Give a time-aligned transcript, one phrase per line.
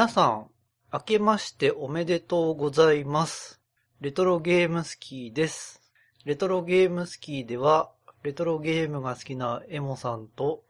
[0.00, 0.46] 皆さん、
[0.90, 3.60] 明けましておめでとうございます。
[4.00, 5.82] レトロゲームスキーです。
[6.24, 7.90] レトロゲームスキーでは、
[8.22, 10.62] レトロゲームが好きなエモさんと、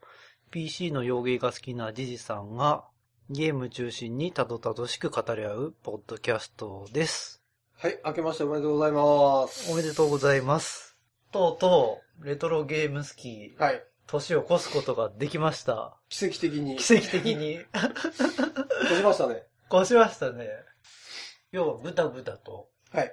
[0.51, 2.83] PC の洋芸が好きなジジさんが、
[3.31, 7.41] ゲーム中心にたどたどしく語り合うポッドキャストです。
[7.77, 9.71] はい、明けましておめでとうございます。
[9.71, 10.97] おめでとうございます。
[11.31, 15.97] とうとう、レトロゲームスキー、はい、年を越すことができました。
[16.09, 16.77] 奇跡的に。
[16.77, 19.45] 奇跡的に越しましたね。
[19.73, 20.49] 越しましたね。
[21.53, 23.13] 要は、ぐたぐたと、はい。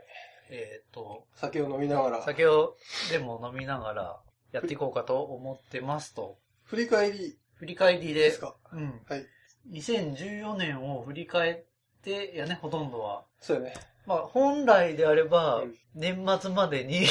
[0.50, 2.24] えっ、と、酒を飲みながら。
[2.24, 2.78] 酒を
[3.12, 4.20] でも飲みながら
[4.52, 6.40] やっていこうかと思ってますと。
[6.64, 9.02] 振り返り振り返りで、ですかうん。
[9.08, 9.26] はい。
[9.72, 13.24] 2014年を振り返って、やね、ほとんどは。
[13.40, 13.74] そうよね。
[14.08, 17.06] まあ、本来であればうん、年末までに、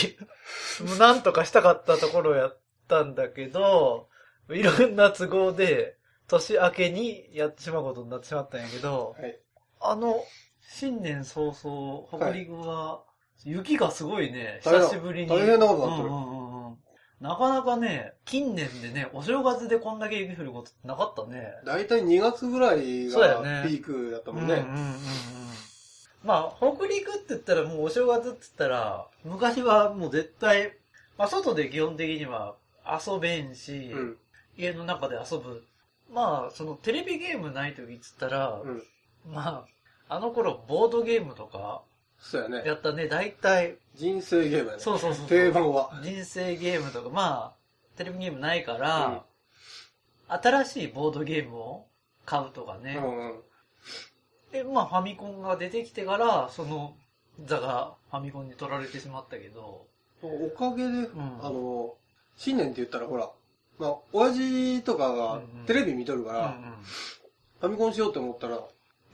[0.99, 4.09] なんとかしたかったところをやったんだけど、
[4.51, 5.97] いろんな都合で、
[6.29, 9.39] 年明けにやってしまうことになってしまったんやけど、はい。
[9.81, 10.25] あの、
[10.69, 13.03] 新年早々、北陸は、
[13.45, 15.29] 雪がすごいね、久しぶりに。
[15.29, 16.77] 大変なことになってるうんうんうんうん
[17.21, 21.55] なかなかね、近年でね、お正月でこんだけ雪降ることってなかったね。
[21.65, 24.55] だいたい2月ぐらいがねピークだったもんね。
[24.55, 24.97] うんうんうんうん。
[26.23, 30.77] まあ、北陸って言ったらもうお正月って言ったら、昔はもう絶対、
[31.17, 32.57] まあ外で基本的には
[32.89, 34.17] 遊べんし、うん。
[34.57, 35.65] 家の中で遊ぶ。
[36.13, 38.83] まあ、そのテレビゲームない時って言ったら、うん。
[39.33, 39.65] ま
[40.09, 41.83] あ、あの頃ボードゲームとか
[42.19, 42.63] そうやね。
[42.65, 44.81] やったね、大体、人生ゲームやね。
[44.81, 45.27] そうそうそう。
[45.29, 45.91] 定番は。
[46.03, 49.25] 人生ゲームとか、まあ、テレビゲームないから、
[50.29, 51.87] 新しいボードゲームを
[52.25, 52.97] 買うとかね。
[52.99, 53.41] うんうん。
[54.53, 56.97] で、まあ、ファミコンが出てきてから、その
[57.45, 59.87] 座がファミコンに取られてしまったけど、
[60.23, 61.11] おかげで、ん
[61.43, 61.95] あの、
[62.37, 63.31] 新年って言ったらほら、
[63.79, 66.59] まあ、親父とかがテレビ見とるから、
[67.61, 68.61] ファミコンしようって思ったら、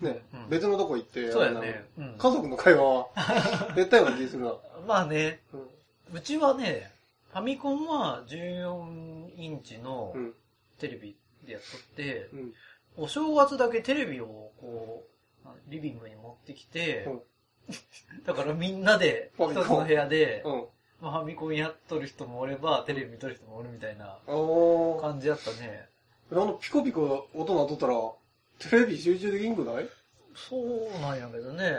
[0.01, 1.85] ね、うん別のとこ行って、そうやね。
[1.97, 3.09] うんあの家族の会話は、
[3.77, 4.55] 絶対ような気するな。
[4.87, 5.69] まあね、うん
[6.15, 6.93] うちはね、
[7.33, 10.35] ファミコンは14インチのうん。
[10.79, 11.17] テレビ
[11.47, 12.55] でやっとって、うん。
[12.97, 15.07] お正月だけテレビをこ
[15.45, 17.23] う、リビングに持ってきて、うん
[18.27, 20.65] だからみんなでファミコン一つの部屋で、うん。
[21.03, 24.19] まあ、ファミコンやっとる人もおれば、テレビ見とる人もおるみたいな。
[25.01, 25.89] 感じやったね。
[26.31, 27.95] あの、ピコピコ音鳴っとったら、
[28.71, 29.89] テレビ集中できんくない？
[30.35, 31.75] そうなんやけどね。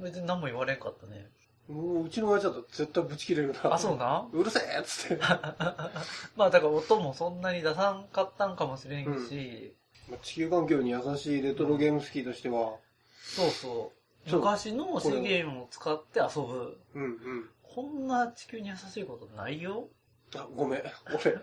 [0.00, 1.28] 別に何も言われんかったね。
[1.68, 3.74] もう、うちの親父だと絶対ブチ切れるな。
[3.74, 5.22] あ、そうなうるせえっつって。
[6.36, 9.74] まあだから音もそんなに出さんかったんかもしれんし、
[10.08, 12.76] まあ地球環境に優しいレトロゲーム好きとしては、
[13.24, 13.92] そうそ
[14.26, 14.30] う。
[14.30, 16.78] そう昔の資源を使って遊ぶ。
[16.94, 17.50] うんうん。
[17.74, 19.88] こんな地球に優しいことないよ。
[20.36, 20.82] あ、ごめん。
[21.06, 21.38] 俺、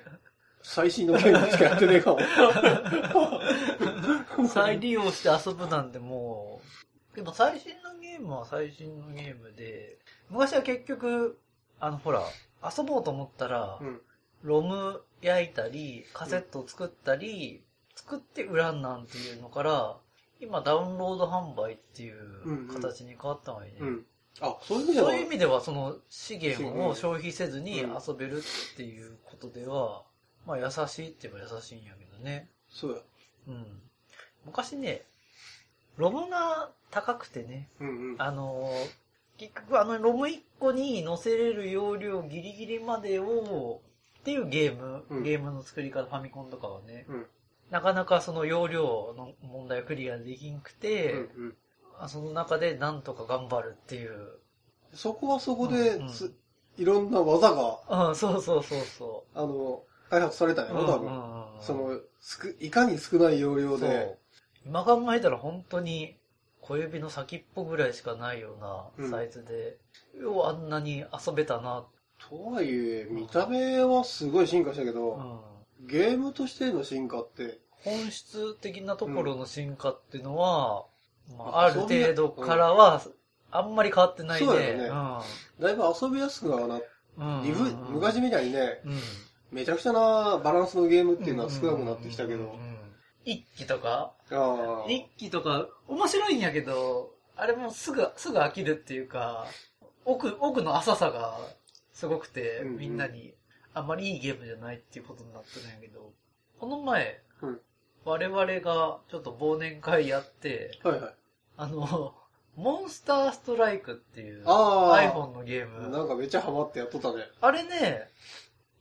[0.62, 2.20] 最新のゲームしかやってねえかも。
[4.50, 6.62] 再利用して遊ぶなんても
[7.14, 9.98] う、でも最新のゲームは最新のゲームで、
[10.30, 11.40] 昔は結局、
[11.80, 12.24] あのほら、
[12.64, 14.02] 遊ぼうと思ったら、うん。
[14.42, 17.64] ロム焼いたり、カセットを作ったり、
[17.96, 19.98] 作って売らんなんていうのから、
[20.40, 23.80] 今ダウンロード販売っていう形に変わったのがいいね。
[23.82, 24.06] うん。
[24.42, 30.04] あ、そういう意味では、そういう意味では、その資源を消費せずに遊べるっていうことでは、
[30.46, 32.50] まあ優しいって言えば優しいんやけどね。
[32.70, 32.98] そうや。
[33.48, 33.66] うん。
[34.46, 35.04] 昔ね、
[35.98, 38.22] ロムが高くてね、うんうん。
[38.22, 39.06] あのー
[39.38, 43.82] 結局あのロム1個に載せれる容量ギリギリまでを、
[44.20, 47.26] っていうゲーム、うんゲームの作り方、ファミコンとかはね、うん
[47.72, 51.56] なかなかその容量の問題をクリアできんくて、うんうん。
[52.00, 54.40] あその中でなんとか頑張るっていう。
[54.94, 56.34] そこはそこでうんうん、つ
[56.78, 60.68] いろんな技が、うん、そうそうそうそあの、開発されたんう。
[60.70, 61.08] やろ、多分。
[61.08, 64.18] うんうんうんその、すく、いかに少ない容量で、。
[64.66, 66.18] 今考えたら本当に
[66.60, 69.78] 小指の先っぽぐらいしかないよううなんサイズで、
[70.20, 71.86] ようあんなに遊べたな。
[72.30, 75.40] とはいえ、見た目はすごい進化したけうど、ん。
[75.88, 80.86] ゲームとしての進化って、本質的なところの進化っていうのは、
[81.38, 83.02] まあ、ある程度からは、
[83.52, 84.48] あんまり変わってないね。
[84.48, 84.90] そうやよね
[85.60, 86.84] だいぶ遊びやすくはなっ
[87.18, 87.42] うん。
[87.42, 89.00] うん昔みたいにね、うん。
[89.52, 92.76] めちゃくちゃなバランスのゲームっていうのは少なくなってきたけどうんうんうん、うん
[93.26, 94.14] 一機とか？
[94.88, 99.48] 一機とか、面白いんやけど、あれもすぐ、すぐ飽きるっていうか、
[100.06, 101.40] 奥、奥の浅さが
[101.92, 103.34] すごくて、うんうんみんなに、
[103.74, 106.14] あんまりいいゲームじゃないっていうことになってるんやけど、
[106.60, 107.60] この前、うん
[108.06, 111.14] 我々がちょっと忘年会やって、はいはい。
[111.58, 112.14] あの、
[112.56, 115.90] モンスターストライクっていう iPhone のゲーム。
[115.90, 117.24] なんかめっちゃハマってやっとったね。
[117.42, 118.08] あれね、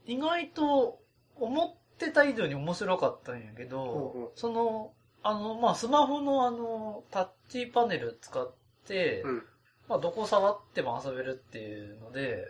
[0.05, 0.99] 意外と
[1.35, 4.93] 思ってた以上に面白かったんやけど、うんうんその
[5.27, 8.53] あの、まあ、スマホのあの、タッチパネル使っ
[8.87, 9.43] て、うん。
[9.89, 12.45] まあ、どこ触っても遊べるっていうので、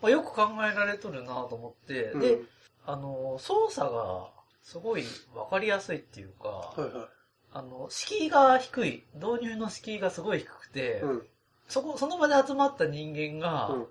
[0.00, 2.38] まあ、よく考えられとるなと思って、うんで、
[2.86, 4.30] あの、操作が
[4.62, 5.04] すごい
[5.34, 7.08] わかりやすいっていうか、はいはい。
[7.52, 9.04] あの、敷居が低い。
[9.14, 11.26] 導入の敷居がすごい低くて、うん。
[11.68, 13.86] そこ、その場で集まった人間がう、ん。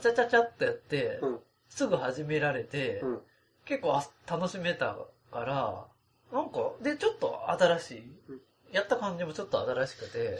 [0.00, 1.38] ちゃちゃちゃってやって、うん。
[1.68, 3.20] すぐ始められて、うん。
[3.64, 4.96] 結構あ楽しめた
[5.30, 5.86] から、
[6.32, 8.40] なんか、で、ちょっと新しいうん。
[8.72, 10.38] やった感じもちょっと新しくて、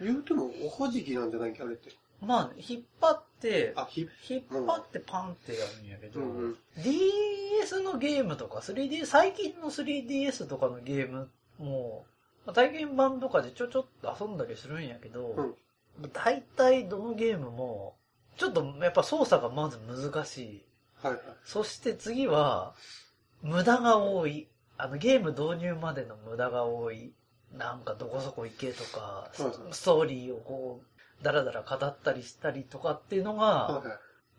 [0.00, 1.90] 言うても、おはじきなんじゃないっけ、あれって。
[2.20, 11.28] まあ、引っ張って、あ、ひ、引っ張ってパンってやるんやけど、うんうん DS のゲームとか 3D、最近の 3DS とかのゲーム
[11.58, 12.04] も、
[12.46, 15.54] まあ体験版とかでちょちょっと遊んだりするんやけど、うん
[16.12, 17.96] 大体どのゲームも、
[18.36, 20.64] ちょっとやっぱ操作がまず難しい。
[21.02, 21.22] はいはい。
[21.44, 22.74] そして次は、
[23.42, 24.48] 無駄が多い。
[24.76, 27.12] あのゲーム導入までの無駄が多い。
[27.56, 29.30] なんかどこそこ行けとか、
[29.72, 33.82] ストーリーをこう、だらだら語ったりしたりとかっていうのが。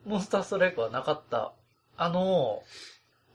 [0.06, 1.52] モンスターストライクはなかった。
[1.98, 2.64] あの、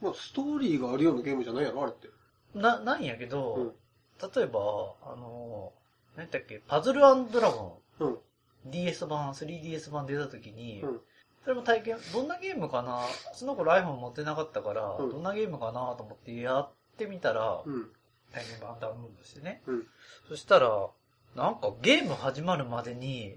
[0.00, 2.08] まあ、ストーリーがあるようなゲームじゃないやろ、あれって。
[2.54, 3.72] な、なんやけど、うん
[4.36, 4.60] 例えば、
[5.02, 5.72] あの、
[6.16, 8.12] 何だっけ、パズルドラゴうん。
[8.12, 8.18] ン、
[8.66, 11.00] DS 版、3DS 版出た時に、うん
[11.42, 13.02] それも体験、どんなゲームかな
[13.34, 17.90] その頃 iPhone 持ってなかったから、うんどんなゲームかなと思ってやってみたら、うん。
[18.32, 19.62] 体験版ダウンロードしてね。
[19.66, 19.86] うん。
[20.28, 20.88] そしたら、
[21.36, 23.36] なんかゲーム始まるまでに、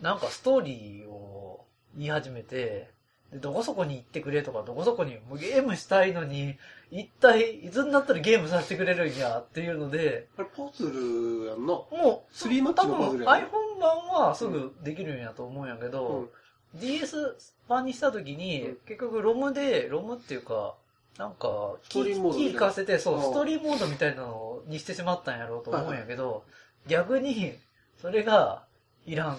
[0.00, 1.64] なんかストーリーを
[1.96, 2.90] 言い始めて、
[3.30, 6.56] で、どこそこに行ってくれとか、どこそこに、もうゲームしたいのに、
[6.90, 11.74] 一体、いつになったらゲームさせてくれるんやっていうので、あれ、パズルやんな？
[11.74, 16.28] もう、スリーマッチのパズルやね多分 iPhone 版はすぐできるんやと思うんやけど、
[16.74, 16.80] うん。
[16.80, 17.36] DS
[17.68, 18.76] 版にした時に、うん。
[18.86, 20.74] 結局ロムで、ロムっていうか、
[21.18, 23.22] なんか、ストーリーかせて、そうう、ん。
[23.22, 26.42] ストーリーモードみたいなのにしてしまったんやろうと思うんやけど、
[26.86, 27.54] 逆に、
[28.00, 28.64] それが、
[29.06, 29.38] いらん。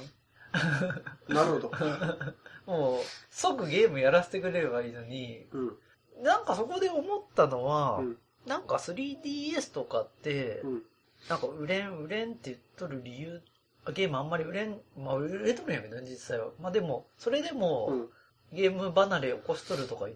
[1.27, 1.71] なるほど。
[2.65, 5.77] もう、即ゲームやらせてくれればいいのに、うん。
[6.23, 8.17] なんかそこで思ったのは、うん。
[8.45, 10.83] なんか 3DS とかって、うん。
[11.29, 13.41] なんか売れん、売れんって言っとる理由、
[13.93, 16.49] ゲームあんまり売れん、まあ売れとるんやけどね、実際は。
[16.59, 18.09] まあでも、それでも、うん。
[18.53, 20.07] ゲーム離れ起こしとるとか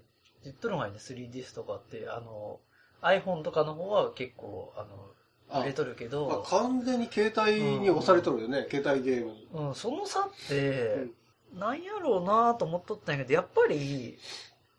[0.44, 2.10] 言っとるのがいいね、3DS とかって。
[2.10, 2.60] あの、
[3.02, 5.15] iPhone とかの方は結構、ああの、
[5.54, 9.48] 売れとるけまあど、完全に携帯に押されとるよね、携帯ゲームに。
[9.54, 11.08] うん、その差って、
[11.54, 14.18] なんやろうなと思っとったんやけど、やっぱり、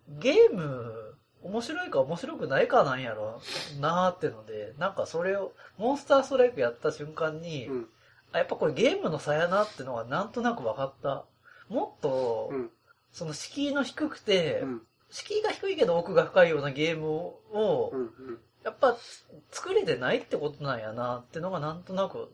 [0.08, 3.40] ゲーム、面白いか面白くないかなんやろ
[3.76, 7.88] うなってので、なんかそれを、モンスターストライクやった瞬間に、うん。
[8.32, 11.24] あ、やっぱこれゲームの差やなってのがなんとなく分かった。
[11.68, 12.70] もっと、うん。
[13.12, 14.82] その敷居の低くて、うん。
[15.10, 18.00] 敷居が低いけど奥が深いようなゲームを、うん。
[18.00, 18.02] う
[18.32, 18.38] ん。
[18.66, 19.24] やっぱつ
[19.58, 22.32] 作れてないってことなんやなってのがなんとなく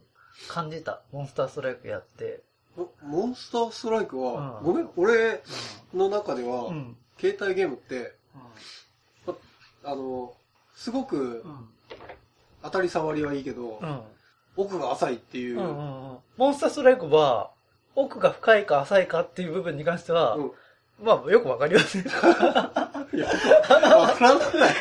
[0.49, 1.02] 感じた。
[1.12, 2.40] モンスターストライクやって。
[2.75, 5.43] モモンスターストライクは、うんごめん、俺
[5.93, 6.75] の中では、うん。
[6.75, 6.96] うん。
[7.20, 8.14] 携帯ゲームって、
[9.84, 10.32] あの、
[10.75, 11.69] すごくうん。
[12.62, 14.00] 当たり障りはいいけど、うん。
[14.56, 15.58] 奥が浅いっていう。
[15.58, 16.19] うんうんうん。
[16.39, 17.51] モンスターストライクは、
[17.94, 20.53] 奥が深いか浅いかっていう部分に関しては、うん
[21.01, 22.03] まあよくわかりません。
[22.03, 24.75] いや、わからない。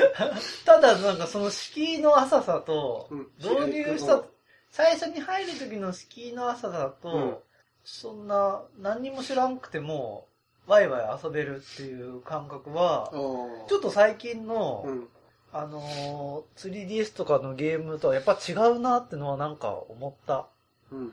[0.65, 4.24] ただなんかその敷居の浅さと、うん導入した、
[4.70, 7.36] 最初に入る時の敷居の浅さと、うん
[7.84, 10.27] そんな何にも知らんくても、
[10.68, 15.08] ワイワイ遊べるっていう感覚は、あーちょっと最近の、うん。
[15.53, 20.48] あのー 3DS とかのゲームとはやっぱ違うなってのはなんか思った。
[20.91, 21.10] うんうんう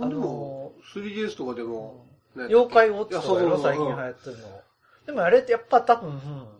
[0.00, 0.06] うん。
[0.06, 0.08] ん。
[0.10, 2.07] でも、3DS とかでも、ね
[2.46, 4.60] 妖怪ウォッチとか最近流行ってるの。
[5.06, 6.58] でもあれってやっぱ多分、うん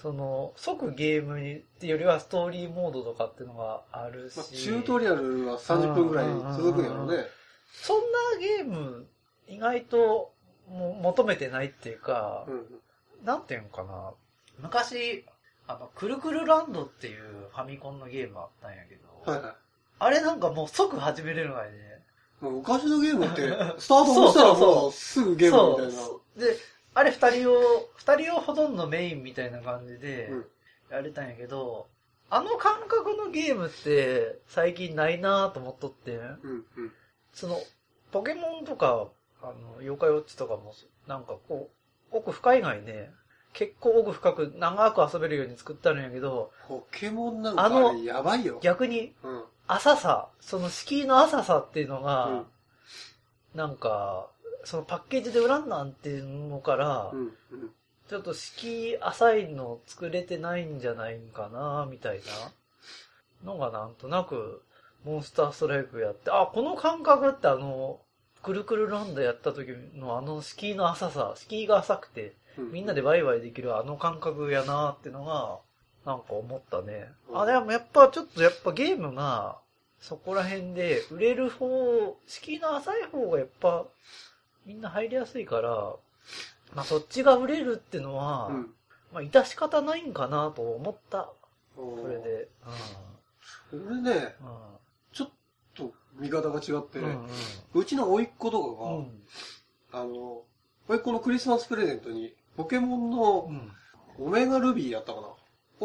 [0.00, 4.36] その、即ゲームにっていうよりはストーリーモードとかっていうのがあるし。
[4.38, 7.24] まあ、チュートリアルは30分ぐらい続くんやろうね。
[7.70, 9.06] そんなゲーム、
[9.46, 10.32] 意外と
[10.70, 13.26] も求めてないっていうか、うん。
[13.26, 14.12] なんていうんかな。
[14.58, 15.26] 昔、
[15.66, 19.54] あの、くるくるランドっていうファミコンのゲームあったんやけど、はいはい。
[19.98, 21.99] あれなんかもう即始めれるのがね。
[22.40, 25.92] 昔のゲームって、 スタート押したらもうすぐゲームみたいな。
[25.92, 26.40] そう。
[26.40, 26.56] で、
[26.94, 27.60] あれ二人用、
[27.96, 30.46] 二人用ほとんどメインみたいな感じでうん、
[30.90, 31.88] やれたんやけど、
[32.30, 36.92] あの感覚のゲームって最近ないなぁと思っとって、うんうん。
[37.32, 37.60] その、
[38.12, 39.08] ポケモンとか、
[39.42, 40.74] あの、妖怪ウォッチとかも、
[41.06, 41.70] なんかこ
[42.12, 43.10] う、奥深いがいね、
[43.52, 48.58] 結構奥深く長く遊べるように作ってあるんやけど、ポケモンなんかあのあれやばいよ。
[48.62, 49.44] 逆にうん。
[49.74, 52.46] 浅さ、その敷居の浅さっていうのが、うん
[53.54, 54.28] なんか、
[54.64, 57.30] そのパッケージで売らんなんていうのから、うんうん。
[58.08, 62.20] ちょっと敷居浅いの作れてないんじゃないんかな、みたい
[63.44, 63.52] な。
[63.52, 64.62] のがなんとなく、
[65.04, 68.00] モンスターストライクやって、あ、この感覚ってあの、
[68.42, 75.58] くるくるランドやった時のあの敷居の浅さ、敷居が浅くて、うんみんなでワイワイできるあの感覚やなってのが、
[76.04, 77.10] なんか思ったね。
[77.28, 79.59] うんあ、でもやっぱちょっとやっぱゲームが、
[80.00, 83.84] そこら辺で売れる方、敷居の浅い方がやっぱ、
[84.66, 85.94] みんな入りやすいから、
[86.74, 88.74] まあそっちが売れるってのは、うん。
[89.12, 91.30] まあ致し方ないんかなと思った。
[91.76, 92.18] そそれ。
[92.18, 92.48] で。
[93.72, 94.48] 俺ね、うん。
[95.12, 95.30] ちょっ
[95.74, 97.04] と見方が違って、うん。
[97.04, 97.28] うん
[97.74, 99.22] うちの甥っ子とかが、うん。
[99.92, 100.42] あの、
[100.88, 103.72] 甥っ子のクリスマスプレゼントに、ポケモンのうん。
[104.18, 105.28] オメガルビーやったかな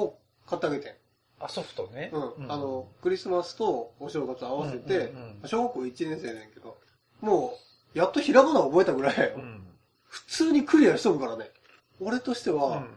[0.02, 0.94] を買ってあげてん。
[1.40, 2.12] あ、ソフトね。
[2.14, 2.52] うん。
[2.52, 5.14] あの、クリスマスとお正月合わせて、
[5.46, 6.78] 小学校1年生ねんけど、
[7.22, 7.58] も
[7.94, 9.68] う、やっとひらがな覚えたぐらい、うん。
[10.08, 11.52] 普通にクリアしとるからね。
[12.00, 12.88] 俺としては、うん。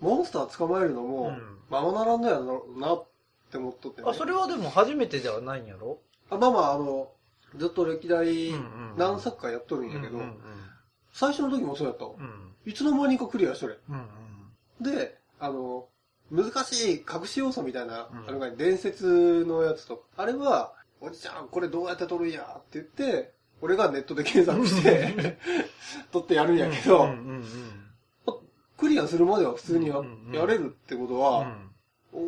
[0.00, 1.58] モンスター捕まえるのうも、ん。
[1.70, 3.06] ままならんのやろなっ
[3.50, 4.08] て思っとってね。
[4.10, 5.98] あ、それはでも初めてではないんやろ？
[6.30, 7.08] あまあまあ、あの、
[7.56, 8.52] ずっと歴代
[8.96, 10.18] 何作かやっとるんやけど、
[11.12, 12.12] 最初の時もそうやったわ。
[12.18, 12.54] うん。
[12.66, 13.78] いつの間にかクリアしとれ。
[13.88, 14.06] うん
[14.80, 15.86] で、あの、
[16.34, 18.28] 難しい隠し要素みたいな、うん。
[18.28, 22.42] あのが伝説のやつと、あれは、おじちゃん、これどうやって撮るんや？
[22.58, 25.38] って言って、俺がネットで検索して、
[26.12, 27.08] 撮ってやるんやけど、
[28.76, 30.02] クリアするまでは普通にや,、
[30.46, 31.20] れるってことうん。
[31.20, 31.56] は、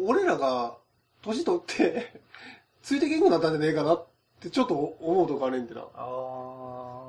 [0.06, 0.76] 俺らが
[1.22, 2.20] 年取って、
[2.82, 4.06] ついてけんくなったんじゃねえかなっ
[4.40, 5.80] てちょっと思うとこあれんてな。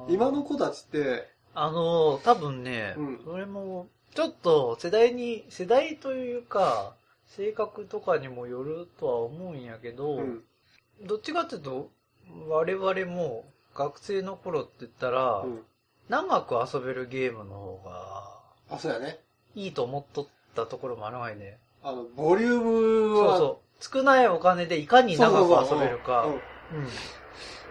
[0.09, 3.21] 今の子たちって、あの、多分ね、うん。
[3.23, 6.95] それも、ちょっと世代に、世代というか、
[7.27, 10.43] 性格とかにもよるとは思うんやけど、うん、
[11.05, 11.91] どっちかっていうと、
[12.49, 13.45] 我々も
[13.75, 15.59] 学生の頃って言ったら、うん。
[16.09, 19.19] 長く遊べるゲームの方があ、そうやね。
[19.53, 21.59] いいと思っとったところもあるわいね。
[21.83, 23.99] あの、ボリュームは、そうそう。
[23.99, 26.23] 少ないお金でいかに長く遊べるか。
[26.23, 26.39] うんうん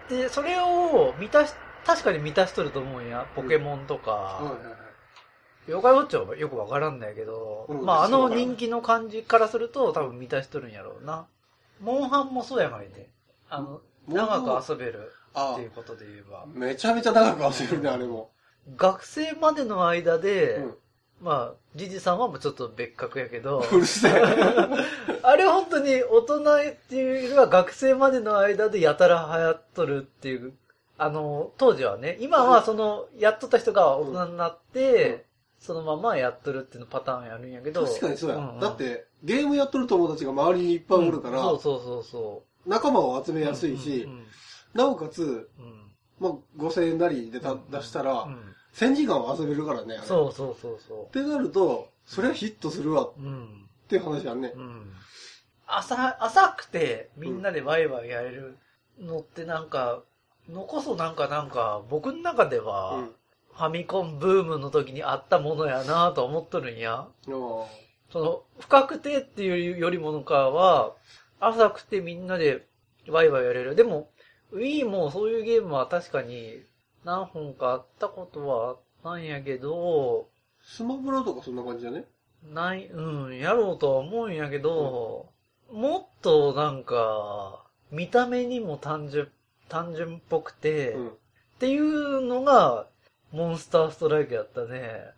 [0.09, 3.27] で、それを満たし、確かに満たしとると思うんや。
[3.35, 4.13] ポケモンとか。
[4.13, 4.86] はいはいはい
[5.69, 11.27] 妖怪ウォッチはよくわからんだけど、うんまああの人気の感じからすると多分満たしとるんやろうな。
[11.81, 13.09] モンハンもそうやがいね。
[13.51, 16.47] あの、長く遊べるあっていうことで言えば。
[16.53, 18.31] めちゃめちゃ長く遊べるね、あれも。
[18.77, 20.75] 学生までの間で、うん
[21.21, 24.13] まあ、ジジさんはもうちょっと別格やけど、 うるせえ。
[25.23, 30.53] あれ本当に大人っていうよりは学生までの間でやたら流行っとるっていう、
[30.99, 35.26] あの、当時はね、今はその、やっとった人が大人になって、うん
[35.67, 37.85] そのままやっとるっていうのパターンやるんやけど。
[37.85, 43.35] 確かにそうや、んんだって、ゲームやっとる友達が周りにいっぱいおるから、うんそうそうそうそ仲間を集う。
[43.35, 44.27] めやすいし、うんうん
[44.75, 48.37] なおかつ、うんまあ、5000円なりでたうん出したら、うん
[48.75, 53.23] 1000時間は遊べるからね、そうそうそうそってなると、それはヒットするわっう。
[53.23, 53.69] うん。
[53.89, 54.53] ていう話やんね。
[54.55, 54.93] うん。
[55.67, 58.59] 浅、浅くてみんなでワイワイやれる
[59.01, 60.03] のってなんか、
[60.51, 63.11] のこそなんかなんか、僕の中では、うん。
[63.57, 67.07] ファミコンブームの時にあったものやなと思っとるんや。
[67.25, 67.69] そ
[68.15, 70.93] の、深くてっていうよりものかは、
[71.41, 72.67] 浅くてみんなで
[73.09, 73.75] ワイワイやれる。
[73.75, 74.11] でも、
[74.53, 76.63] Wii もそういうゲームは確かに
[77.05, 80.29] 何本かあったことはあったんやけど、
[80.63, 82.05] スマブラとかそんな感じだね？
[82.53, 85.27] ない、うん、やろうとは思うんやけど、
[85.73, 89.31] もっとなんか、見た目にも単純、
[89.69, 91.09] 単純っぽくて、うん。
[91.09, 91.13] っ
[91.59, 92.87] ていうのが、
[93.33, 95.13] モンスターストライクやったね。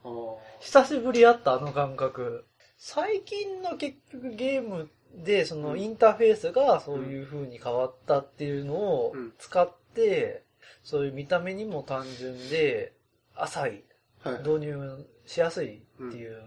[0.61, 2.47] 久しぶりやった、あの感覚。
[2.77, 10.45] 最近の結局ゲームで、そのうんインターフェースがそういう風に変わったっていうのをうん使って、
[10.83, 12.93] そういう見た目にも単純で、
[13.35, 13.85] 浅い、
[14.23, 14.38] はい。
[14.38, 16.43] 導入しやすいっていう、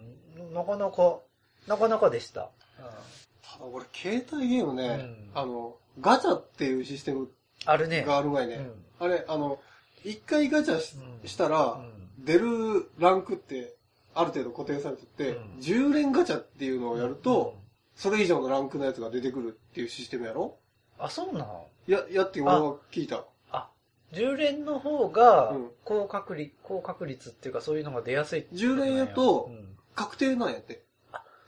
[0.53, 1.20] なかなか、
[1.68, 2.50] なかなかでした。
[3.44, 7.30] ただ俺、携帯ゲームね、うんあの、ガチャっていうシステム
[7.65, 8.03] あるね。
[8.03, 8.56] がある前ね。
[8.56, 9.60] うんあれ、あの、
[10.03, 11.91] 一回ガチャし,、うんたら、うん
[12.24, 13.74] 出るランクって、
[14.13, 17.55] ある程度固定されてて、うん10連ガチャっていうのをやると、
[17.96, 20.58] それ以上のランクのやつが出てくるっていうシステムやろ？
[21.00, 23.25] あ、そうなのや、やって俺は聞いた。
[23.51, 23.70] あ、
[24.13, 30.84] 10連の方がうん、高確率、高確率っていうかそういうのが出やすいって10連やとうん確定なんやって。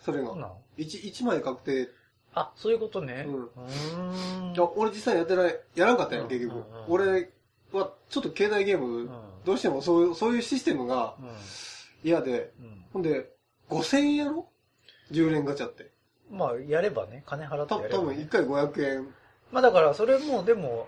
[0.01, 0.27] それが。
[0.29, 1.87] そうなの一一枚確定。
[2.33, 3.25] あ、そういうことね。
[3.27, 4.53] うんうーん。
[4.53, 6.55] いや俺実際やってない、やらんかったんや、うん結局。
[6.55, 7.29] うんうん俺
[7.77, 9.09] はちょっと携帯ゲーム、うん
[9.45, 11.23] どうしてもそういう、そういうシステムがう
[12.01, 12.53] 嫌で、
[12.93, 13.29] ほんで、
[13.69, 14.47] 5000円やろ
[15.11, 15.91] ?10 連ガチャって。
[16.31, 17.89] まあ、やればね、金払ってたやれば、ね。
[17.89, 19.07] 多分1回500円。
[19.51, 20.87] まあだから、それも、でも、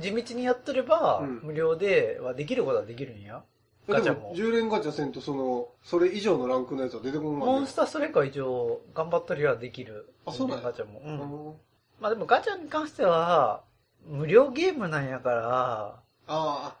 [0.00, 3.44] 地道にやってれば、うん無料ではできることはできるんや。
[3.88, 10.12] ガチャもでも、10連ガチャせんと、その、それ以上のランクのやつは出てこんわけモンスターストライクは一応、頑張ったりはできる。
[10.24, 11.00] あそうなんやガチャも。
[11.04, 11.14] ううん
[11.50, 11.54] ん。
[12.00, 13.62] まあでもガチャに関しては、
[14.04, 16.76] 無料ゲームなんやから、あ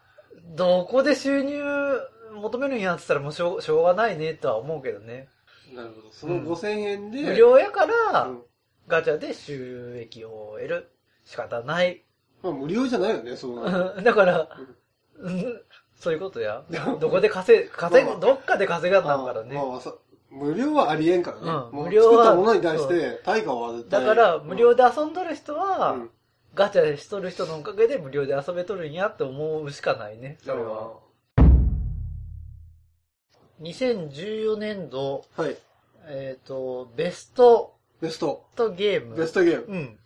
[0.54, 1.62] どこで収入
[2.34, 5.28] 求めるんやって言ったらもうしょうしょうがないねとは思うけどね。
[5.72, 6.12] あ、なるほど。
[6.12, 8.42] そのうん5000円で、無料やから、うん
[8.88, 10.92] ガチャで収益を得る。
[11.24, 12.04] 仕方ない。
[12.40, 14.48] まあ無料じゃないよね、そうなる だから、
[15.18, 15.60] うん
[15.98, 16.62] そういうことや。
[17.00, 19.54] どこで稼い、稼ぐ、まあどっかで稼がんなんからね。
[19.54, 19.92] まあまあさ
[20.30, 21.42] 無料はありえんからね。
[21.42, 24.00] うんもう無料は作ったものに対して対価は絶対。
[24.02, 26.10] だから、無料で、で遊んどる人は、うん
[26.56, 30.94] ガチャしとる人のおかげで無料で遊べとるんやって思うしかないね、それは。
[33.60, 35.56] 2014年度、はい。
[36.08, 38.46] えっ、と、ベストベスト。
[38.56, 39.16] とゲーム。
[39.16, 39.74] ベストゲーム。
[39.74, 39.98] うん。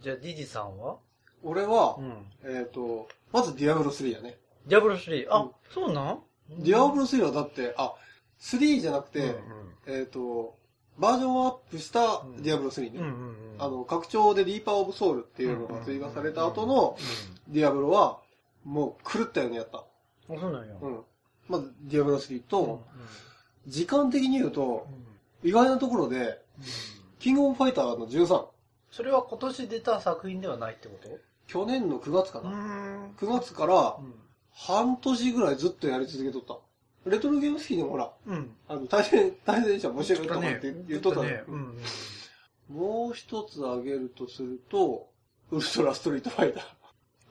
[0.00, 0.96] じゃあ、ディジさんは？
[1.42, 2.24] 俺は、ん。
[2.42, 4.38] えっ、と、まずディアブロ3やね。
[4.66, 5.26] ディアブロ3。
[5.30, 6.22] あ、うんそうなん？
[6.48, 7.92] ディアブロ3はだって、あ、
[8.40, 9.34] 3じゃなくて、うん
[9.94, 10.57] えっ、と、
[10.98, 13.00] バージョンアップしたうんディアブロ3ね。
[13.58, 16.96] あの、拡張でリーパーオブソウルっていうのが追加された後の
[17.48, 18.18] ディアブロは、
[18.64, 19.84] もう狂ったようにやった。
[20.28, 20.74] うん、あ、そうなんや。
[20.80, 21.00] うん。
[21.48, 22.84] まず、ディアブロ3うんと、
[23.66, 24.86] 時間的に言うと
[25.42, 26.42] う、ん意外なところで、
[27.20, 28.46] キングオブファイターの13。
[28.90, 31.08] それは今年出た作品ではないってこと？
[31.46, 32.50] 去年の9月かな。
[32.50, 33.14] ん。
[33.16, 33.96] 9月から
[34.52, 36.58] 半年ぐらいずっとやり続けとった。
[37.06, 38.50] レトロゲーム好きでもほら、うん。
[38.68, 41.44] あの、対戦、対戦者面白いとかって言っとったねね。。
[41.48, 41.78] うん。
[42.68, 45.08] もう一つ挙げるとすると、
[45.50, 46.64] ウルトラストリートファイター。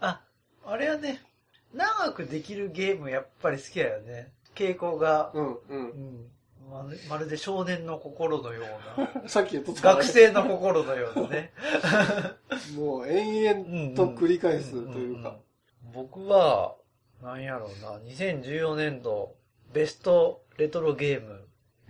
[0.02, 0.22] あ、
[0.66, 1.22] あれはね、
[1.74, 4.32] 長くできるゲームやっぱり好きだよね。
[4.56, 5.60] 傾向が、うん、う。
[5.70, 6.28] うんん。
[6.70, 8.64] まるまるで少年の心のよ
[8.98, 9.24] うな。
[9.30, 11.54] さっき言っとった学生の心のようなね。
[12.76, 15.38] もう延々と繰り返すというか。
[15.94, 16.76] 僕は、
[17.22, 19.37] なんやろうな、2014年度、
[19.74, 21.42] ベストレトロゲーム。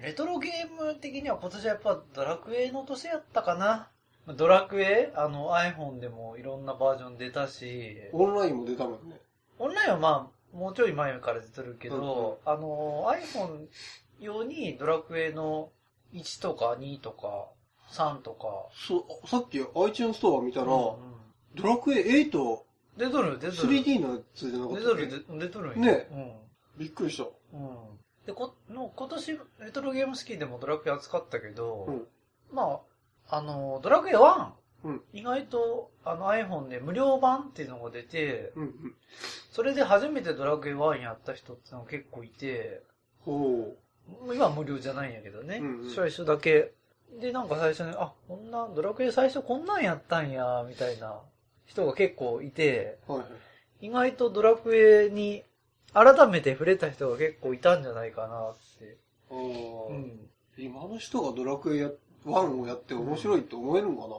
[0.02, 3.90] レトロゲーム的には今年はやっぱドラクエの年やったかな。
[4.36, 9.20] ドラクエ、あの iPhone でもいろんなバージョン出たし、オンラインも出たもんね。
[9.58, 13.68] オンラインはまあ、もうちょい前から出てるけど、あの iPhone
[14.20, 15.70] 用にドラクエの
[16.14, 17.48] 1とか2とか
[17.92, 21.18] 3とか、そう、さっき iTunes ストア見たら、うん
[21.56, 22.30] ドラクエ8、
[22.98, 23.74] 出とる、出とる。
[23.74, 25.06] 3D のやつじゃなかったっけ？
[25.08, 26.02] 出とる、出出とるんねよ
[26.78, 27.24] びっくりした。
[27.54, 27.60] うん。
[27.60, 27.76] うん。
[28.26, 32.08] で、こ、の、今年、レトロゲーム好きでもドラクエ扱ったけど、うん
[32.52, 32.80] ま
[33.30, 34.52] あ、あの、ドラクエ1、
[34.84, 38.96] うん意外と、あの iPhone で無料版っていうのが出て、うんうん。
[39.52, 42.84] それで初めてドラクエ1やった人ってのが結構いて、
[43.22, 43.76] ほ
[44.32, 45.58] 今は無料じゃないんやけどね。
[45.58, 46.74] うんうん最初だけ。
[47.20, 51.22] で、なんか最初に、あ、こんな、ドラクエ最初こんなんやったんや、みたいな
[51.66, 53.26] 人が結構いて、は
[53.82, 53.88] い。
[53.88, 55.44] 意外とドラクエに
[55.94, 58.98] 改めて触れた人が結構いたんじゃないかなって。
[59.32, 60.30] あーうん。
[60.58, 61.92] 今の人がドラクエや
[62.26, 64.16] 1をやって面白いって思えるのかな、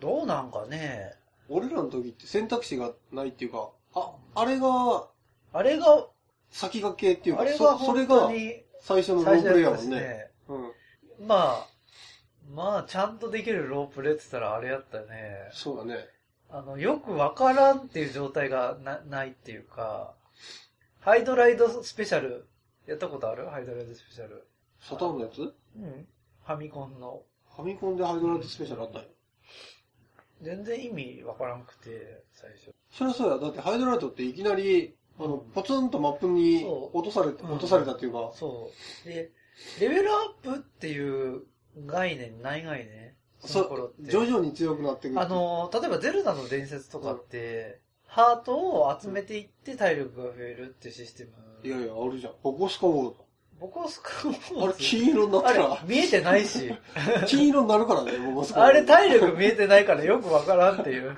[0.00, 1.14] どうなんかね。
[1.48, 5.08] 俺らの時って選択肢がないっていうか、あ、あれが
[5.52, 6.06] あれが、
[6.50, 9.96] 先駆けっていうか、あれがそそれが本当に最初のロープレイヤーもんね。
[9.96, 10.30] ね。
[10.48, 10.54] う
[11.24, 11.26] ん。
[11.26, 11.68] まあ、
[12.54, 15.06] まあ、ちゃんとできるロープレイって言ったらあれやったね。
[15.52, 16.06] そうだね。
[16.50, 20.14] あの、よくわからんっていう状態がなないっていうか、
[21.04, 22.46] ハイドライドスペシャル、
[22.86, 23.48] やったことある？
[23.48, 24.46] ハイドライドスペシャル。
[24.80, 25.40] サターンのやつ？
[25.40, 25.50] うん。
[25.50, 27.22] ファミコンの。
[27.56, 29.06] ファミコンでハイドライトスペシャルあったよ。
[30.42, 32.72] 全然意味わからんくて、最初。
[32.92, 33.38] そりゃそうや。
[33.38, 38.70] だってハイドライトっていきなり、あの、ポツンとマップにそう落とされて、うん落とされたっていうか、そ
[39.04, 39.08] う。
[39.08, 39.32] で、
[39.80, 41.42] レベルアップっていう
[41.84, 43.14] 概念ない概念？
[43.40, 44.08] その頃って。
[44.08, 45.20] 徐々に強くなっていく。
[45.20, 47.80] あ、の、例えばゼルダの伝説とかって、
[48.12, 51.30] ハートを集めていって体力が増えるってシステム。
[51.64, 52.34] いやいや、あるじゃん。
[52.42, 53.14] ボコスカモー
[53.58, 54.64] 僕はスカモド。
[54.64, 56.74] あれ、金色になったら、、見えてないし。
[57.26, 58.74] 金色になるからね、ボコスカモード。
[58.74, 61.16] あれ体力見えてないからよくわからんっていう。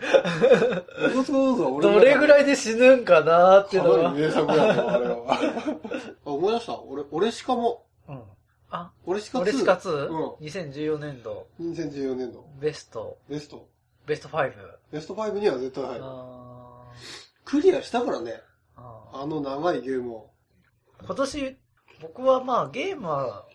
[1.14, 3.96] ボコスカモードは俺のどれぐらいいで死ぬんかなっていうのが。
[3.96, 5.24] かなり名作やったあれは。
[5.28, 6.80] あ、思い出した。
[6.80, 8.22] 俺、俺しかも、うん。
[8.70, 10.28] あ、俺しか俺しかつ、うん。
[10.34, 12.44] 2014年度、2014年度。
[12.60, 13.66] ベスト、ベスト。
[14.06, 14.52] ベスト5。
[14.92, 16.04] ベスト5には絶対入る。
[16.04, 16.53] あ
[17.44, 18.40] クリアしたからね。
[18.76, 20.30] ーあの長いゲームを。
[21.04, 21.56] 今年、
[22.00, 23.46] 僕はまあゲームは、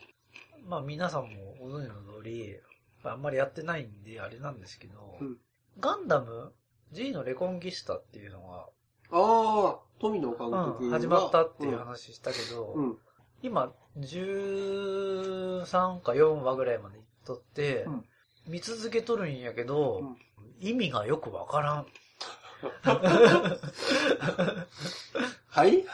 [0.65, 2.55] まあ皆さんもご存知の通り、
[3.03, 5.37] あんまりやってないんであれなんですけど、うん
[5.79, 6.53] ガンダム
[6.91, 8.67] G のレコンギスタっていうのが、
[9.11, 12.89] ああ、富野監督が、うん始まったっていう話したけど、うん。
[12.89, 12.97] うん。
[13.41, 18.05] 今、13か4話ぐらいまでいっとって、うん
[18.47, 20.17] 見続けとるんやけど、うん
[20.61, 21.85] 意味がよくわからん。
[25.47, 25.85] はい？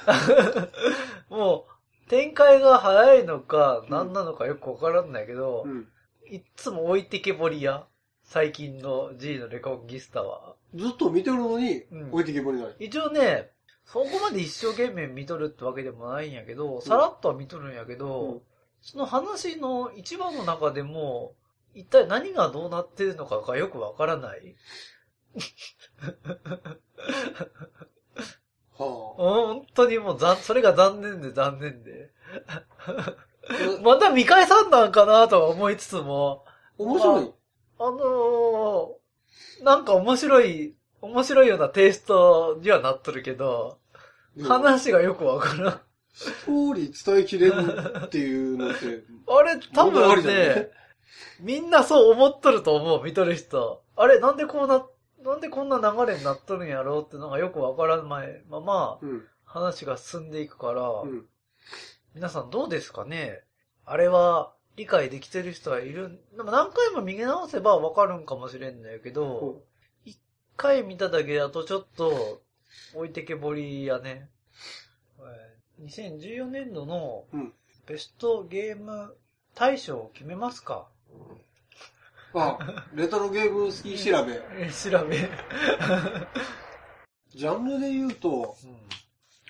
[1.29, 5.87] もう、展開が早いのか、何なのかよくわからんないけど、うん。
[6.29, 7.85] いっつも置いてけぼりや。
[8.23, 10.55] 最近の G のレコンギスタは。
[10.73, 12.75] ずっと見てるのにうん、置いてけぼりない。
[12.79, 13.51] 一応ね、
[13.85, 18.41] そこまで一生懸命見とるってわけでもないんやけど、さらっとは見とるんやけど、うん
[18.85, 21.33] その話の一番の中でも、
[21.73, 24.55] 一体何がどうなってるのかがよくわからない。
[28.77, 32.11] は本当にもうざん、それが残念で残念で。
[32.87, 33.15] あ。
[33.83, 36.45] また見返さんなんかなとは思いつつも、
[36.77, 37.31] 面白い。
[37.77, 43.79] あのー、なんか面白い、面白いようなテイストにはなっとるけど、
[44.43, 45.81] 話がよくわからん。
[46.15, 47.53] ストーリー伝えきれる
[48.05, 50.71] っていうのって、 あれ、多分ね、
[51.41, 53.83] みんなそう思っとると思う、見とる人。
[53.97, 54.85] あれ、なんでこうな、
[55.25, 58.99] なんでこんな流れになっとるんやろうってのがよくわからん前、まま。
[59.47, 61.25] 話が進んでいくから、うん。
[62.13, 63.41] 皆さんどうですかね？
[63.85, 69.61] あれは理解できてる人はいるでも何回も見直せばわかるんかもしれんだけど、
[70.03, 70.19] 一
[70.57, 72.41] 回見ただけだとちょっと
[72.95, 74.29] 置いてけぼりやね。
[75.19, 77.53] えー2014年度のうん
[77.85, 79.15] ベストゲーム
[79.53, 80.87] 大賞を決めますか？
[82.41, 84.41] あ、レトロゲーム好き調べ。
[84.57, 85.29] え 調べ。
[87.29, 88.71] ジャンルで言うと、うん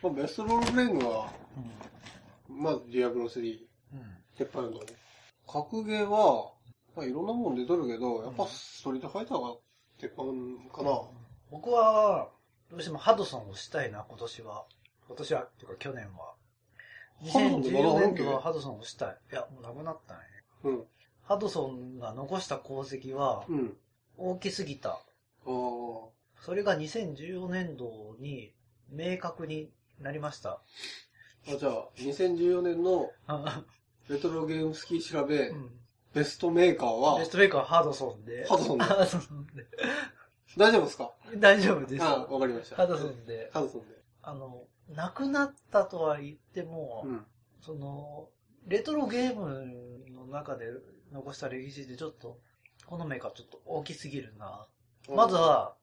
[0.04, 1.32] まあ、ベストロールプレイングは、
[2.48, 3.60] まずディアブロ3、
[3.93, 4.71] うん鉄板の。
[5.48, 6.52] 格ゲーは、
[6.95, 9.56] まあ、いろんなもん出とるけど、やっぱストリートファイターが
[9.98, 10.24] 鉄板
[10.76, 11.02] かな。
[11.50, 12.30] 僕は、
[12.69, 14.65] どうしてもハドソンをしたいな、今年は。
[15.08, 16.34] 今年は、っていうか去年は。
[17.32, 19.17] ハドソンってまだあるん2014け年度はハドソンをしたい。
[19.32, 20.19] いや、もうなくなったね。
[20.63, 20.86] うん。
[21.25, 23.77] ハドソンが残した功績はうん。
[24.17, 24.99] 大きすぎた。
[25.45, 26.11] そ
[26.53, 28.53] れが2014年度に
[28.91, 30.61] 明確になりました。
[31.47, 33.11] あ、じゃあ、2014年の
[34.09, 35.71] レトロゲーム好き調べ、うん
[36.13, 37.19] ベストメーカーは？
[37.19, 38.47] ベス、トメーカーはハドソンで。
[38.47, 39.65] ハドソンでハドソンで。
[40.55, 41.11] 大丈夫ですか？
[41.35, 42.03] 大丈夫です。
[42.03, 42.77] あわかりました。
[42.77, 43.49] ハドソンで。
[43.51, 44.01] ハドソンで。
[44.21, 44.63] あの、
[44.95, 47.25] 亡くなったとは言っても、うん。
[47.59, 48.29] その、
[48.65, 50.67] レトロゲームの中で
[51.12, 52.39] 残した歴史でちょっと、
[52.86, 54.68] このメーカーちょっと大きすぎるな。
[55.10, 55.76] まずは、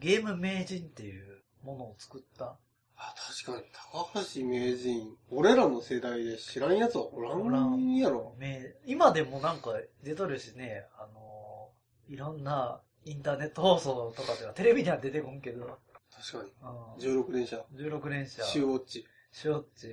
[0.00, 2.58] ゲーム名人っていうものを作った。
[2.96, 5.16] あ、確かに、高橋名人。
[5.30, 8.34] 俺らの世代で知らんやつはおらんやろ。
[8.38, 11.70] 名今でもなんか出とるしね、あの、
[12.08, 15.78] いろんなインターネット放送とかではテレビには出てこんけど、
[16.14, 16.52] 確かに。
[16.62, 17.64] うん16連射。
[17.74, 19.06] 16連射、シューウォッチ。
[19.32, 19.88] ショッチ、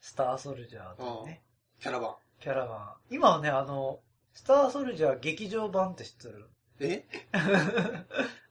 [0.00, 1.44] スターソルジャーとかね、
[1.80, 3.14] キャラバキャラバン。
[3.14, 4.00] 今はね、あの、
[4.32, 6.38] スターソルジャー劇場版って知ってる？
[6.38, 6.46] ン。
[6.80, 7.04] え？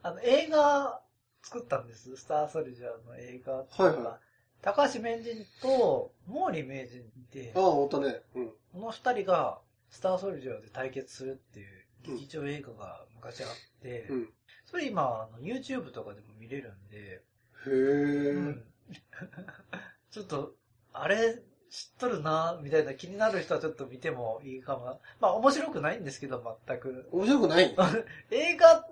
[0.04, 1.02] あの、映画
[1.42, 2.16] 作ったんです。
[2.16, 3.84] スターソルジャーの映画とか。
[3.84, 4.20] はいは
[4.62, 8.22] 高橋名人と毛利名人で、ああ、おったね。
[8.36, 8.50] うん。
[8.74, 13.50] この二人がスターソルジャーで対決するっていう劇場映画が昔あっ
[13.82, 14.34] て、うん。
[14.66, 17.22] それ今、あの YouTube とかでも見れるんで、へ
[17.68, 18.66] え、うん
[20.12, 20.56] ちょっと、
[20.92, 24.98] あれ、知っとるな、みたいな気になる人はちょっと見てもいいかもな。
[25.20, 27.08] まあ面白くないんですけど、全く。
[27.12, 27.76] 面白くない
[28.32, 28.88] 映画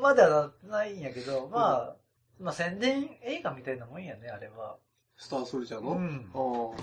[0.00, 1.96] まではなってないんやけど、まあ、
[2.40, 4.76] まあ宣伝映画みたいなもんやね、あれは。
[5.16, 6.30] スターソルジャーの、うん。
[6.34, 6.82] あ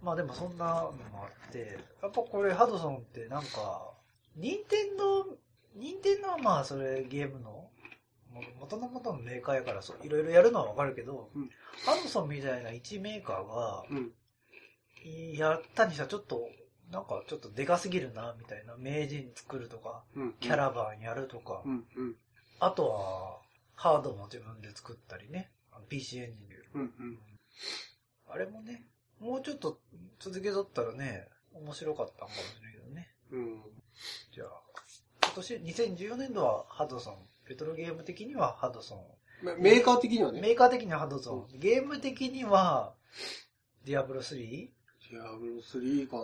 [0.00, 3.92] まあでもそんなのもあって、やっぱこれハドソンってなんか、
[4.36, 5.26] 任天堂、
[5.74, 7.68] 任天堂はまあそれゲームの、
[8.30, 11.50] も元の元のメーカーやからそういろいろやるのはわかるけど、うん
[11.84, 13.84] ハドソンみたいな一メーカーがあ。
[13.90, 14.12] うん。
[15.36, 16.48] やったにしたらちょっと、
[16.90, 18.76] なんかちょっとでかすぎるな、みたいな。
[18.76, 20.32] 名人作るとか、うん。
[20.40, 21.84] キャラバンやるとか、うん。
[21.96, 22.16] うん。
[22.60, 23.40] あとは、
[23.74, 25.50] ハードも自分で作ったりね。
[25.88, 26.56] PC エンジンで。
[26.74, 26.80] うん。
[26.80, 27.18] うん。
[28.28, 28.86] あれもね、
[29.20, 29.80] もうちょっと
[30.18, 33.14] 続けとったらね、面白かったんかもしれないけどね。
[33.30, 33.62] うん。
[34.32, 34.48] じゃあ、
[35.22, 37.16] 今年、2014年度はハドソン。
[37.48, 38.96] レトロゲーム的にはハドソ
[39.42, 39.44] ン。
[39.44, 41.58] メメーカー的にはね、メーカー的にはハドソン。
[41.58, 42.94] ゲーム的には、
[43.84, 44.68] ディアブロ 3?
[45.10, 46.16] ディアブロ3か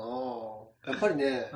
[0.87, 1.51] なやっぱりね、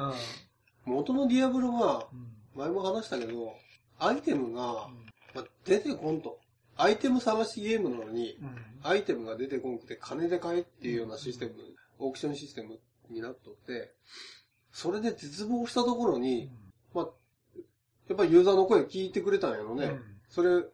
[0.87, 0.95] うん。
[0.95, 2.61] 元のディアブロは、うん。
[2.61, 3.55] 前も話したけど、
[3.99, 6.39] アイテムが、うんまあ、出てこんと。
[6.77, 8.57] アイテム探しゲームなのに、うん。
[8.83, 11.53] アイテムが出てこんくて金で買えっていうようなシステム、
[11.99, 12.79] オークションシステム
[13.11, 13.93] になっとって、
[14.73, 16.51] それで絶望したところに、
[16.95, 17.09] まあ、
[18.09, 19.87] やっぱりユーザーの声聞いてくれたんやろね。
[19.87, 20.65] うんそれ、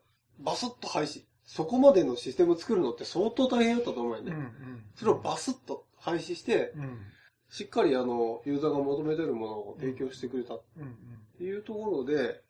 [0.40, 1.24] バスッと廃止。
[1.44, 4.32] そこまでのシステム作るのって相当大変だったと思うよね。
[4.32, 4.38] うん。
[4.38, 4.84] うん。
[4.96, 6.98] それをバスッと廃止して、うん。
[7.48, 10.62] しっかりあの、ユーザーが求めてるものを提供してくれたっ。
[11.38, 12.42] ていうところで、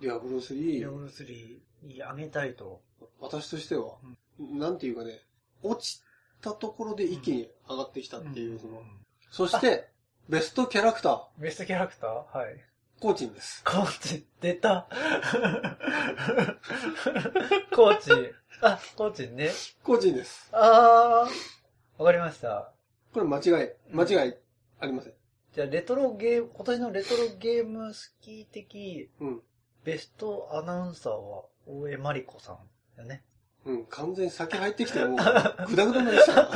[0.00, 2.80] ディアブロディア3、ブロ3にあげたいと。
[3.20, 3.96] 私としては、
[4.38, 5.20] なんていうかね、
[5.62, 6.02] 落ち
[6.40, 8.82] たところで一気に上がってきたっていう、その、
[9.30, 9.88] そして、
[10.28, 12.38] ベストキャラクター、ベストキャラクター？
[12.38, 12.64] はい。
[13.00, 13.62] コーチンです。
[13.64, 14.88] コーチ、出た。
[17.74, 18.10] コーチ。
[18.60, 19.50] あ、コーチね。
[19.84, 20.48] コーチンです。
[20.52, 21.30] あー、
[21.98, 22.72] わかりました。
[23.12, 24.34] これ間違い、間違い
[24.78, 25.12] ありません。
[25.52, 29.42] じゃあ、レトロゲーム、今年のレトロゲーム好き的うん。
[29.84, 32.58] ベストアナウンサーは、大江まりこさん
[32.96, 33.24] だね。
[33.64, 36.48] うん、完全に先入ってきて、もう、ぐだぐだになりました。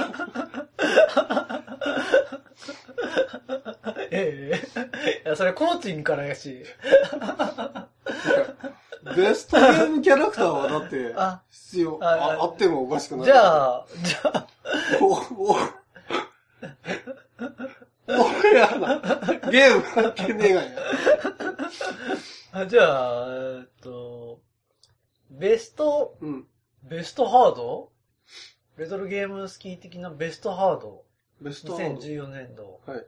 [4.12, 4.60] え
[5.24, 6.64] えいや、それコーチンからやし。
[9.16, 11.98] ベストゲームキャラクターはだって、あ、必要。
[12.00, 13.24] あああってもおかしくない。
[13.24, 14.46] じゃあ、じゃあ、
[15.00, 15.56] お、お、お
[18.54, 19.00] やな。
[19.50, 20.70] ゲーム関係ねえがや。
[22.52, 22.82] あじゃ
[23.22, 23.26] あ、
[23.60, 24.40] えっと、
[25.30, 26.46] ベスト、うん。
[26.82, 27.90] ベストハード？
[28.76, 31.04] レトロゲームスキー的なベストハード？
[31.40, 32.80] ベストハー2014年度。
[32.86, 32.92] ド。
[32.92, 33.06] はい。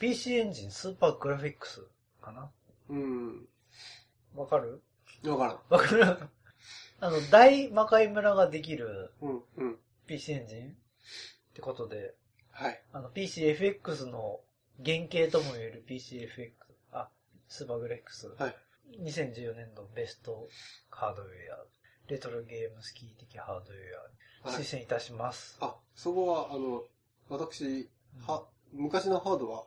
[0.00, 1.86] PC エンジンスーパーグラフィックス
[2.22, 2.50] かな？
[2.88, 3.46] うん。
[4.34, 4.82] わかる？
[5.24, 5.58] わからん。
[5.68, 6.04] わかる？
[7.02, 9.76] あの、大魔界村ができるうん、うん。
[10.06, 10.76] PC エンジン？
[11.50, 12.14] ってことで、
[12.52, 12.82] はい。
[12.92, 14.40] あの、PCFX の
[14.84, 16.52] 原型とも言える PCFX、
[16.92, 17.08] あ、
[17.48, 18.28] スーパーグラフィックス。
[18.38, 18.56] はい。
[19.02, 20.48] 2014年度ベスト
[20.90, 21.64] ハードウェア、
[22.08, 24.10] レトロゲームスキー的ハードウェア、はい
[24.62, 25.58] 推薦いたします。
[25.60, 26.82] あ、そこは、あの、
[27.28, 27.90] 私、
[28.26, 29.64] は、昔のハードは、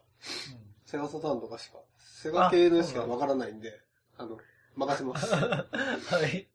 [0.85, 3.79] セガサターンとかしか、セガ系のしかわからないんで、
[4.17, 4.39] あの、
[4.75, 5.31] 任せます。
[5.31, 5.57] う んは
[6.27, 6.47] い。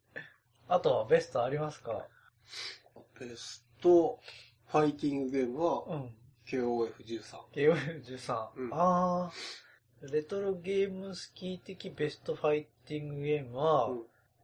[0.67, 2.05] あとはベストありますか？
[3.19, 4.19] ベスト
[4.71, 6.09] ファイティングゲームは、うん。
[6.47, 7.21] KOF13。
[7.55, 8.47] KOF13。
[8.57, 14.01] うんあー、レトロゲームスキー的ベストファイティングゲームは、うん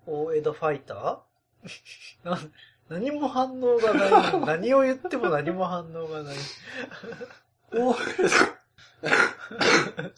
[0.07, 2.29] 大江戸ファイター？
[2.29, 2.37] な
[2.89, 4.37] 何も反応がない。
[4.45, 6.35] 何を言っても何も反応がない。
[7.73, 10.11] お ー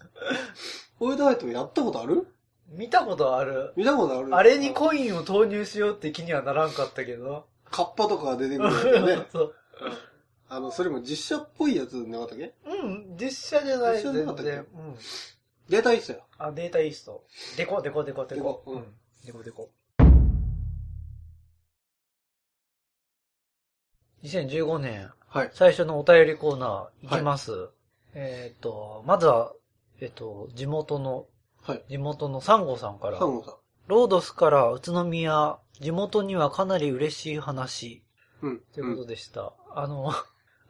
[0.99, 2.27] オイドハイトやったことある？
[2.69, 3.71] 見たことある。
[3.77, 7.45] 見たことあるあれにコインを投入しようって気にはならんかったけど。
[7.71, 8.73] カッパとかが出てくるん
[9.05, 9.27] だよね。
[9.31, 9.55] そう。
[10.49, 12.53] あの、それも実写っぽいやつなかったっけ？
[12.65, 14.51] うん、実写じゃない、実写じゃなかったっけ？
[14.51, 14.59] 全然。
[14.59, 14.95] うん。
[15.69, 16.19] データイーストや。
[16.37, 17.23] あ、データイースト。
[17.57, 18.35] デコ、デコ、デコ、デコ。
[18.35, 18.85] デコうん
[19.25, 19.69] デコ、デコ。
[24.23, 25.51] 2015年、はい。
[25.53, 27.69] 最初のお便りコーナー、いきます。
[28.13, 29.53] えっ、と、まずは、
[29.99, 31.25] えっ、と、地元の、
[31.61, 31.83] はい。
[31.89, 33.55] 地元のサンゴさんからサ、ンゴさん。
[33.87, 38.03] ロードスから宇都宮、地元にはかなり嬉しい話、
[38.41, 38.61] うん。
[38.73, 39.53] ということでした。
[39.75, 40.13] あの、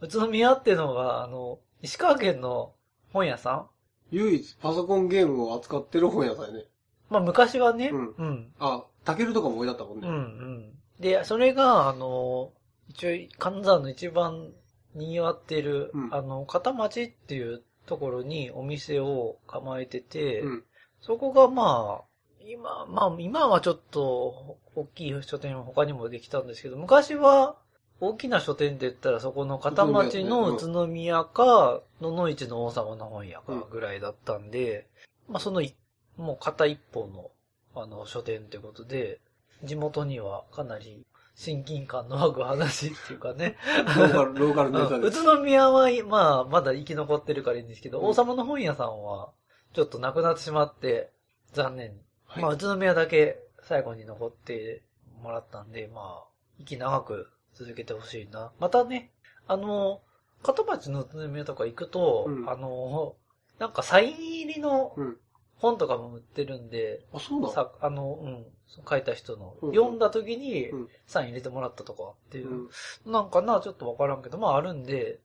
[0.02, 2.74] 宇都宮っていうのが、あの、石川県の
[3.14, 3.68] 本屋さん？
[4.12, 6.66] 唯一パソコンゲームを扱ってる本屋さんやね。
[7.10, 8.54] まあ昔はね、うんうん。
[8.60, 10.08] あ、タケルとかも置いてあったもんうん、ね。
[10.08, 10.72] うん。
[11.00, 12.52] で、それが、あの、
[12.90, 14.50] 一応、金沢の一番
[14.96, 20.64] 賑わってる、うんあの、片町っていうところにお店を構えてて、うん。
[21.02, 22.04] そこがまあ、
[22.46, 27.58] 今、まあ今はちょっと大きい書店は他にもできたんですけど、昔は
[28.00, 34.88] 大きな書店って言ったらそこの片町の宇都宮か、野々市の王様の本屋かぐらいだったんで、
[35.28, 35.74] まあそのい
[36.18, 37.32] もう片一方の
[37.76, 39.20] あの書店ってことで、
[39.64, 41.06] 地元にはかなり
[41.38, 43.56] 親近感の湧く話っていうかね。
[43.96, 45.24] ローカル、ローカルネタです。
[45.24, 49.30] 都宮は、まあ、まだ生き残ってるからいいんですけど、うん王様の本屋さんは、
[49.74, 51.12] ちょっとなくなってしまって、
[51.54, 51.92] 残念。
[52.26, 54.82] はいまあ、宇都宮だけ最後に残って
[55.22, 58.52] もらったんで、まあ、息長く続けてほしいな。
[58.60, 59.12] またね、
[59.48, 60.02] あの、
[60.44, 63.16] 片町の宇都宮とか行くと、うんあの、
[63.60, 65.18] なんかサイン入りのうん。
[65.60, 67.52] 本とかも売ってるんで、あ、そうなの？
[67.52, 68.46] さ、あの、うん、
[68.88, 72.68] 書いた人の、うん読んだ時にうんサイン入れてもらったとかっていう
[73.06, 73.12] うん。
[73.12, 75.20] なんかな、ちょっとわからんけど、まああるんで、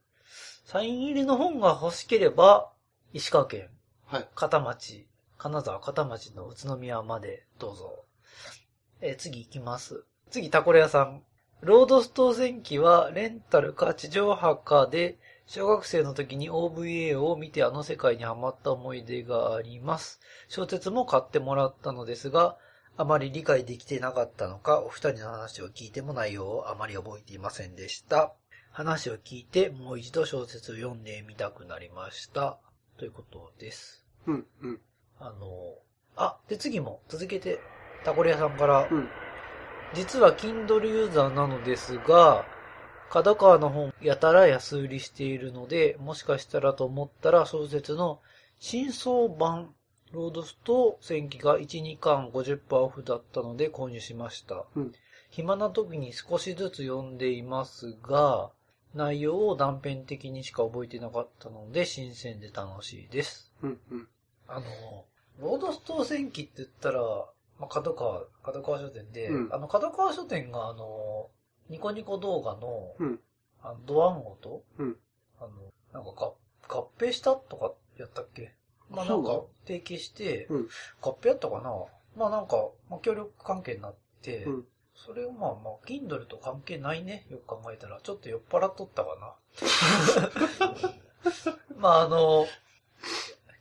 [0.65, 2.73] サイン入りの本が欲しければ、
[3.13, 3.69] 石川県、
[4.07, 4.29] はい。
[4.35, 8.07] 片町、金沢片町の宇都宮までどうぞ。
[9.03, 10.03] えー次行きます。
[10.31, 11.23] 次、タコレ屋さん。
[11.63, 20.19] ロードスト戦記はレンタルか地上波かで、小学生の時に OVA を見てあの世界にハマった思い出があります。
[20.49, 22.57] 小説も買ってもらったのですが、
[22.97, 28.33] あまり理解できてなかったのか、お二人の話を聞いても内容をあまり覚えていませんでした。
[28.73, 32.59] 話を聞いてもう一度小説を読んでみたくなりました。
[32.97, 34.05] ということです。
[34.27, 34.47] うん。
[34.63, 34.81] うん。
[35.21, 35.77] あの、
[36.17, 37.57] あ、で次も続けて、
[38.05, 39.09] タコリアさんから、うん。
[39.95, 42.45] 実は Kindle ユーザーなのですが、
[43.11, 48.21] 角川の本やたら安売りしているので、もしかしたらと思ったら小説の
[48.59, 49.75] 新装版
[50.13, 54.65] ロードスト戦記が1、2巻50%オフだったので購入しました。
[54.77, 54.93] うん
[55.33, 58.51] 暇な時に少しずつ読んでいますが、
[58.95, 63.51] 内容を断片的にしか覚えてなかったので新鮮で楽しいです。
[63.63, 63.81] うん。
[63.91, 64.09] うん。
[64.47, 65.07] あの、
[65.39, 67.01] ロードストー戦記って言ったら、
[67.63, 71.31] まあ、角川、角川書店で、うんあの、角川書店があの、
[71.71, 73.21] ニコニコ動画の、うん
[73.65, 74.97] あのドワンゴと、うん
[75.39, 75.51] あの、
[75.93, 76.35] なんか合
[76.69, 78.53] 合併したとかやったっけ？
[78.91, 80.69] まあなんか提携して、うん
[81.01, 81.71] 合併やったかな？
[82.17, 82.57] まあなんか、
[82.91, 87.27] まあ協力関係になって、うんそれをまあまあ、Kindle と関係ないね。
[87.31, 88.01] よく考えたら。
[88.03, 89.35] ちょっと酔っ払っとったかな。
[91.79, 92.47] まああの、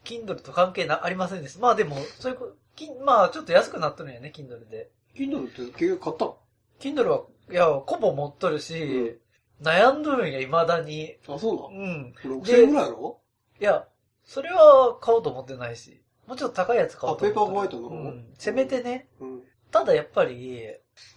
[0.04, 1.60] Kindle と関係な、ありませんです。
[1.60, 2.52] まあでも、そういうこ、
[2.88, 4.90] きまあちょっと安くなったのよね、Kindle で。
[5.16, 6.38] Kindle って結局買ったの
[6.80, 9.20] ？Kindle は、いや、コボ持っとるし、
[9.62, 11.16] 悩んどるんや、未だに。
[11.28, 12.14] あ、そううん。
[12.24, 13.20] なの ?6000 円ぐらいやろ？
[13.60, 13.88] いや、
[14.24, 17.90] それは買おうと思ってないし、もうちょっと高いやつ買おうと思ってるあペーパーホワイトの？
[17.90, 18.26] 方うん。
[18.38, 19.08] せめてね。
[19.20, 19.42] うん。
[19.72, 20.68] ただやっぱり、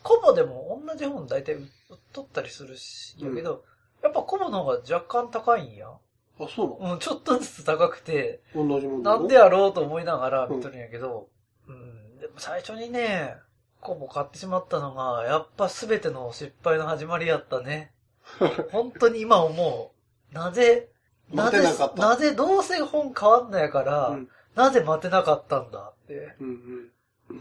[0.02, 1.66] コボでも同じ本大体売っ
[2.12, 3.64] とったりするし、やけど、
[4.02, 5.88] やっぱコボの方が若干高いんや。
[5.88, 11.28] あ、そうなうん、ちょっとずつ高くて、の同じもんなんでややろうと思いながら見とるんやけど、
[11.68, 13.36] うん、でも最初にね、
[13.80, 17.92] コボ買ってしまったのが、やっぱ全ての失敗の始まりやったね。
[18.72, 19.92] 本当に今思
[20.32, 20.34] う。
[20.34, 20.90] なぜ、
[21.32, 26.36] なぜななぜどうせ本変わんないから、うんなぜ待てなかったんだって。
[26.40, 26.90] うん
[27.28, 27.40] うん。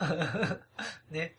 [1.11, 1.37] ね。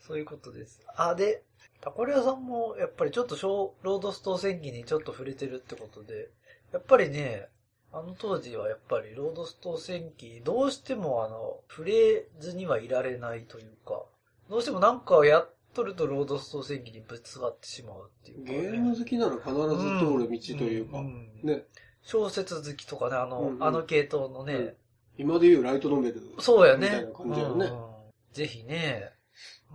[0.00, 0.80] そういうことです。
[0.96, 1.42] あ、で、
[1.80, 6.30] タコリアさんも、やっぱりちょっと小ロードストー戦記にちょっと触れてるってことで、
[6.72, 7.48] やっぱりね、
[7.92, 14.02] あの当時はやっぱりロードストー戦記、どうしてもあの、触れずにはいられないというか、
[14.48, 18.60] どうしてもなんかやっとるとロードストー戦記にぶつかってしまうっていうか、ね。
[18.62, 21.64] ゲーム好きなら必ず通る道というかん、んね、
[22.02, 23.64] 小説好きとかね、あの、うんうん。
[23.64, 24.74] あの系統のね、うん。
[25.18, 26.22] 今で言うライトノベル。
[26.38, 26.86] そうやね。
[26.86, 27.66] みたいな感じだよね。
[27.66, 27.90] うん。
[28.32, 29.10] ぜひね、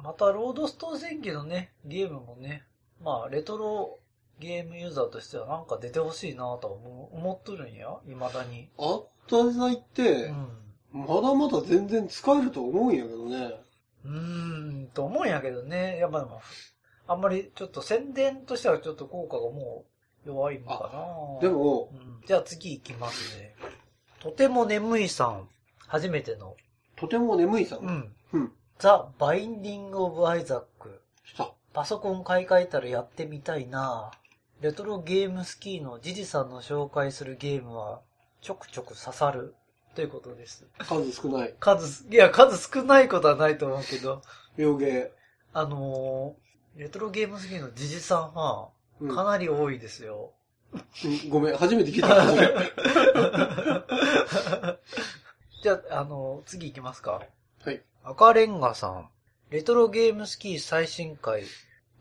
[0.02, 2.64] またロードストー戦記のね、ゲームもね、
[3.02, 4.00] まあ、レトロ
[4.40, 8.70] ゲームユーザーとしてはなんか出てほしいなと思う思っとるんや、未だに。
[8.78, 10.48] あったデザイっうて、ん。
[10.92, 13.54] まだまだ全然使えると思うんやけどね。
[14.06, 15.98] うーん、と思うんやけどね。
[15.98, 16.42] やっぱでも、
[17.08, 19.86] あんまりちょっと宣伝としてはちょっと効果がも
[20.26, 20.90] う弱いのか
[21.42, 23.56] なで、も、うん、じゃあ次行きますね。
[24.20, 25.48] とても眠いさん、
[25.88, 26.56] 初めての。
[26.96, 27.78] とても眠いさ。
[27.82, 28.16] うんん。
[28.34, 28.52] うん。
[28.80, 31.02] ザ・バインディング・オブ・アイザック。
[31.74, 34.12] パソコン買い替えたらやってみたいな
[34.62, 38.02] レトロゲームスキーのジジさんの紹介するゲームは
[38.42, 39.54] ちょくちょく刺さる
[39.96, 40.66] ということです。
[40.80, 41.54] 数少ない。
[41.60, 44.22] 数、いや、数少ないことはないと思うけど、
[44.58, 45.12] 洋芸。
[45.54, 50.32] あのー、レトロゲームスキーのジジさんはうんかなり多いですよ。
[50.74, 52.26] うんごめん、初めて聞いた。
[55.64, 57.22] じゃあ、あのー次行きますか。
[57.64, 57.82] はい。
[58.04, 59.10] 赤レンガさん。
[59.50, 61.44] レトロゲームスキー最新回。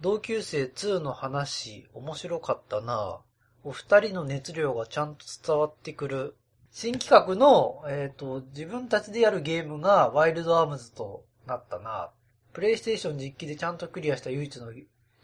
[0.00, 3.20] 同級生2の話、面白かったな
[3.62, 6.36] お二人の熱量がちゃんと伝わってくる。
[6.70, 12.10] 新企画の、えっ、と、自分たちでやるゲームがワイルドアームズとなったな
[12.52, 14.72] プレイステーション実機でちゃんとクリアした唯一の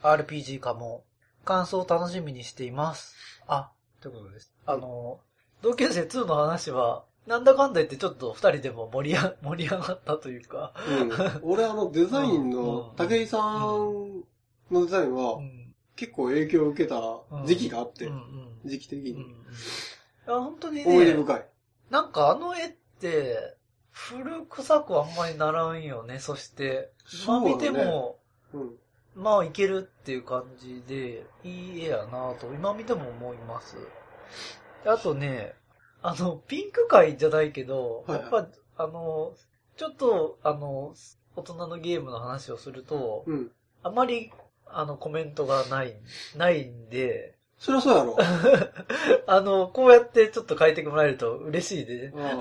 [0.02, 1.04] RPG かも。
[1.44, 3.14] 感想を楽しみにしています。
[3.46, 4.52] あ、ということです。
[4.66, 5.20] あの、
[5.62, 11.10] 同級生2の話は、なんだかんだ言ってちょっと二人でも盛りあ盛り上がったというか、うん。
[11.42, 14.24] 俺あのデザインうんの、武井さん
[14.74, 15.60] のデザインはうん
[15.96, 16.96] 結構影響を受けた
[17.44, 19.12] 時期があってうん、うん時期的に。
[19.12, 19.26] うんうん
[20.26, 21.46] いや本当にね、思い出深い。
[21.90, 23.56] なんかあの絵って、
[23.90, 26.18] 古臭くあんまりならんよね。
[26.18, 26.90] そして、
[27.24, 28.18] 今見ても、
[28.52, 28.70] うん。
[29.14, 33.76] まあいけるっていう感じで、いい絵やなと、今見ても思います。
[34.84, 35.54] であとね、
[36.02, 38.30] あの、ピンク界じゃないけど、はいはいやっ
[38.76, 39.34] ぱ、あの、
[39.76, 40.94] ちょっと、あの、
[41.36, 43.50] 大人のゲームの話をすると、うん。
[43.82, 44.32] あまり、
[44.72, 45.94] あの、コメントがない、
[46.36, 48.16] ないんで、そりゃそうやろ。
[49.26, 52.06] あの、こうやってちょっと書いてもらえると嬉しいで。
[52.06, 52.20] うん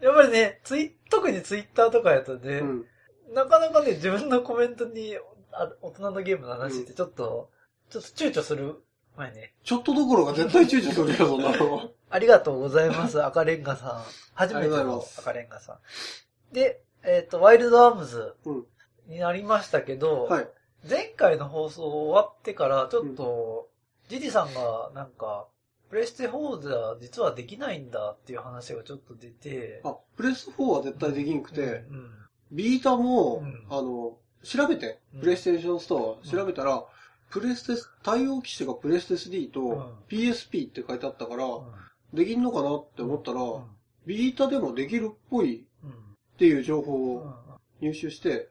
[0.00, 2.86] やっぱりね、ツイ特にツイッターとかやとね、うん。
[3.34, 5.18] なかなかね、自分のコメントに、
[5.52, 7.50] あ大人のゲームの話ってちょっと、
[7.90, 8.82] ちょっと躊躇する
[9.16, 9.52] 前ね。
[9.62, 11.90] ちょっとどころか絶対躊躇するよ、そんなの。
[12.08, 14.04] ありがとうございます、赤レンガさん。
[14.32, 16.54] 初めての赤レンガさん。
[16.54, 18.66] で、えっ、と、ワイルドアームズうん
[19.10, 20.48] になりましたけど、はい。
[20.88, 23.68] 前回の放送終わってから、ちょっと、
[24.08, 25.46] ジジさんがなんか、
[25.90, 32.10] プレステ4では実はできないんだっていう話がちょっと出て、あ、プレス4は絶対できんくて、うん
[32.52, 33.66] ビータも、うん。
[33.70, 36.84] あの、調べてうん、プレイステーションストア調べたら、
[37.30, 39.92] プレステ、対応機種がプレステ3とうん。
[40.08, 41.64] PSP って書いてあったから、うん。
[42.12, 43.64] できんのかなって思ったら、うん。
[44.06, 45.90] ビータでもできるっぽいうん。
[45.90, 45.94] っ
[46.38, 47.28] ていう情報うん。
[47.28, 48.48] を入手して、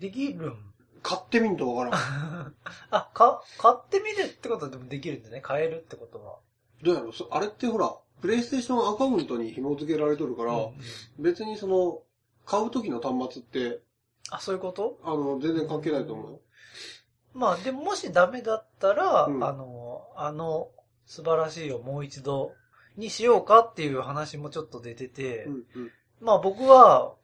[0.00, 0.56] できるん？
[1.02, 2.54] 買ってみんとわからん。
[2.90, 6.38] あ、か、買ってみるってことでもできるんでね、買えるってことは。
[6.82, 7.10] どうやろ？
[7.10, 10.72] うそあれってほら、プレイステーションアカウントに紐付けられとるから、うん
[11.18, 12.02] 別にその、
[12.46, 13.80] 買う時の端末って、
[14.30, 14.98] あ、そういうこと？
[15.04, 16.40] あの、全然関係ないと思うよ。
[17.34, 20.70] まあ、でももしダメだったら、うんあの、あの、
[21.06, 22.52] 素晴らしいをもう一度
[22.96, 25.90] にしようかっていう話もちょっと出てて、うんうん。
[26.20, 27.14] まあ僕は、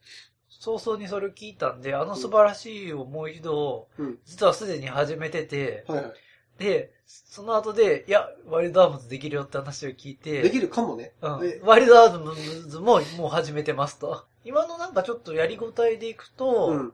[0.60, 4.18] 早々にそれを聞いたんで、あの素晴らしいをもう一度、うん。
[4.24, 6.12] 実はすでに始めてて、はいはい。
[6.58, 11.12] で、その後で、いや、ワイルドアームズできるよって話を聞いて、できるかもね。
[11.20, 11.60] うんえ。
[11.64, 14.24] ワイルドアームズももう始めてますと。
[14.44, 16.92] 今のなんかちょっとやりごたえでいくと、うん。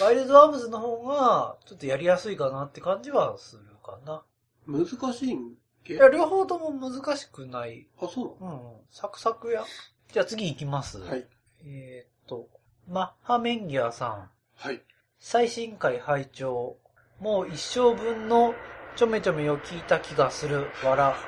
[0.00, 4.22] ワイルドアームズの方がちょっとやりやすいかなって感じはするかな。
[4.66, 5.54] 難しいん？
[5.84, 7.86] けいや、両方とも難しくない。
[8.02, 8.60] あ、そうん。
[8.90, 9.64] サクサクや。
[10.12, 10.98] じゃあ次行きます。
[10.98, 11.28] はい。
[11.64, 12.48] えーっと、
[12.88, 14.30] マッハメンギアさん。
[14.54, 14.80] はい。
[15.18, 16.76] 最新回拝聴
[17.20, 18.54] もう一生分の
[18.94, 20.68] ちょめちょめを聞いた気がする。
[20.84, 21.16] わら。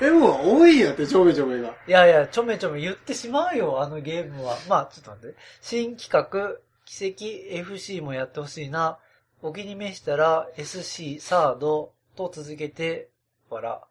[0.00, 1.74] お、M は多いんやって、ちょめちょめが。
[1.86, 4.56] いやいや、ちょめちょめ言ってしまうよ、あのゲームは。
[4.68, 5.36] まあ、ちょっと待って。
[5.60, 7.24] 新企画、奇跡
[7.60, 8.98] FC もやってほしいな。
[9.42, 13.10] お気に召したら SC サードと続けて、
[13.50, 13.82] わら。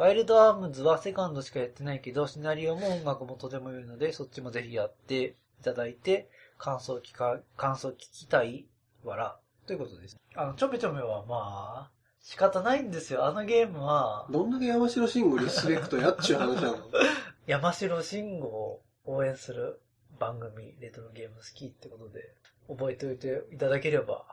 [0.00, 8.64] ワイルドアームズはセカンドしかやってないけど、シナリオも音楽もとても良いので、そっちもぜひやっていただいて、感想聞か、感想聞きたい、
[9.04, 9.38] わら。
[9.66, 10.16] ということです。
[10.34, 11.90] あの、ちょめちょめはまあ、
[12.22, 13.26] 仕方ないんですよ。
[13.26, 16.78] あのゲームは、どんだけ山城慎吾リスペクトやっちゅう話なの？
[17.46, 19.82] 山城慎吾を応援する
[20.18, 22.34] 番組、レトロゲーム好きってことで、
[22.70, 24.24] 覚えておいていただければ、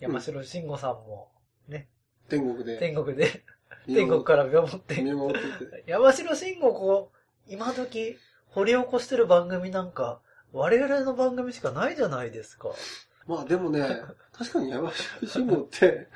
[0.00, 1.30] 山城慎吾さんも、
[1.68, 1.88] ね、
[2.28, 2.78] 天国で。
[2.78, 3.51] 天国で、見
[3.86, 5.84] 天国から見守って、見守ってて。
[5.86, 8.16] 山城慎吾こう、今時
[8.48, 10.20] 掘り起こしてる番組なんか、
[10.52, 12.68] 我々の番組しかないじゃないですか。
[13.26, 14.02] まあでもね、
[14.32, 16.08] 確かに山城慎吾って、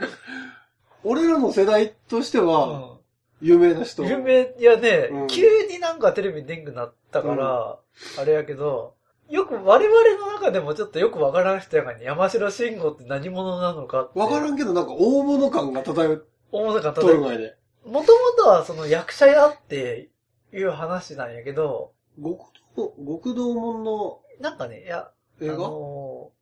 [1.05, 2.97] 俺らの世代としては、う
[3.41, 4.03] 有名な人。
[4.03, 4.07] ん。
[4.07, 7.79] 有名、いやね、うん急になんかテレビに出んくなったから、
[8.19, 8.95] あれやけど、
[9.29, 14.19] よく我々の中でもちょっとよくわからん人やからね、山城慎吾って何者なのかって。
[14.19, 17.57] わからんけどなんか大物感が漂っ大阪とる前で。
[17.85, 20.11] もともとはその役者やって
[20.53, 26.37] いう話なんやけど、極道、極道門のなんかね、いや、映画、あのー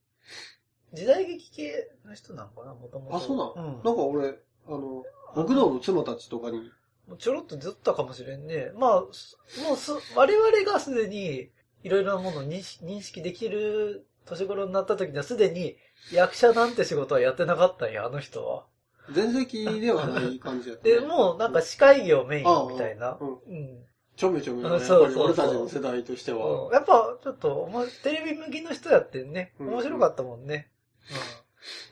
[0.94, 3.16] 時代劇系の人なんかな、もともと。
[3.16, 4.28] あそうなのなんか俺、
[4.68, 5.02] あの、
[5.34, 6.70] 極道の妻たちとかに、
[7.08, 8.70] もうちょろっとずっとかもしれんね。
[8.76, 9.36] まあ、す
[9.66, 11.50] もうす、我々がすでに、
[11.82, 15.76] いろいろなものを認識認識できる年頃になった時にはすでに
[16.12, 18.64] 役者なんて仕事はやってなかったんや、あの人は。
[19.08, 20.94] 前席ではない感じやった、ね。
[20.96, 23.18] で、もうなんか司会業メインみたいな。
[23.20, 23.84] うんうん。
[24.16, 26.66] ちょめちょめはね、やっぱり俺たちの世代としては。
[26.66, 27.68] うんやっぱ、ちょっと、
[28.02, 29.54] テレビ向きの人やってんね。
[29.58, 30.70] うん面白かったもんね。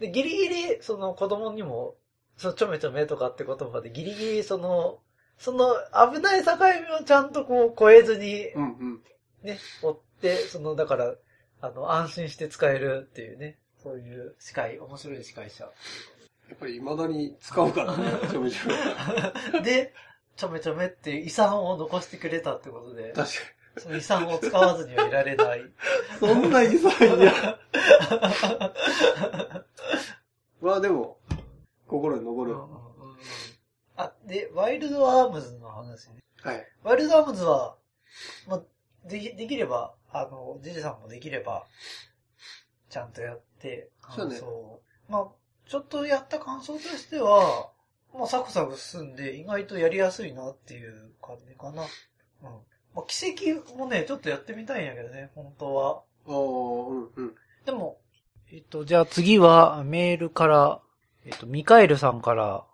[0.01, 0.07] うん。
[0.07, 1.97] で、ギリギリ、その子供にも、
[2.37, 5.01] そのちょめちょめとかって言葉でギリギリ、その、
[5.39, 5.75] その
[6.13, 9.03] 危ない境目をちゃんとこう超えずに、うんうん。
[9.43, 11.15] ね、追って、その、だから、
[11.61, 15.69] あの、安心して使えるっていうね、そういう司会、面白い司会者。
[16.53, 18.69] やっぱり未だに使うからね、 ちょめちょ
[19.53, 19.63] め。
[19.63, 19.95] で、
[20.37, 23.41] ちょめちょめっていう遺産を残してくれたってことで、確か
[23.79, 25.63] その遺産を使わずにはいられない。
[25.63, 25.71] に。
[26.21, 27.59] そんな遺産や。
[30.61, 31.17] まあでも、
[31.87, 32.55] 心に残る。
[33.97, 36.23] あ、で、ワイルドアームズの話ね。
[36.43, 36.69] はい。
[36.83, 37.79] ワイルドアームズは、
[38.47, 38.63] まあ、
[39.09, 41.65] でき、できれば、あの、ジジさんもできれば、
[42.91, 44.39] ちゃんとやって、そうね
[45.09, 45.42] まあ、
[45.73, 47.71] ちょっとやった感想としては、
[48.13, 51.85] まあ、サクサク進んで、意外とやりやすいなっていう感じかな。
[51.85, 52.49] うん。
[52.95, 56.03] まあ、奇跡もね、ちょっとやってみたいんやけどね、本当は。
[56.29, 57.35] ああ、うんうん。
[57.65, 57.97] でも、
[58.53, 60.83] えっと、じゃあ次はメールから、
[61.25, 62.67] えっと、ミカエルさんから、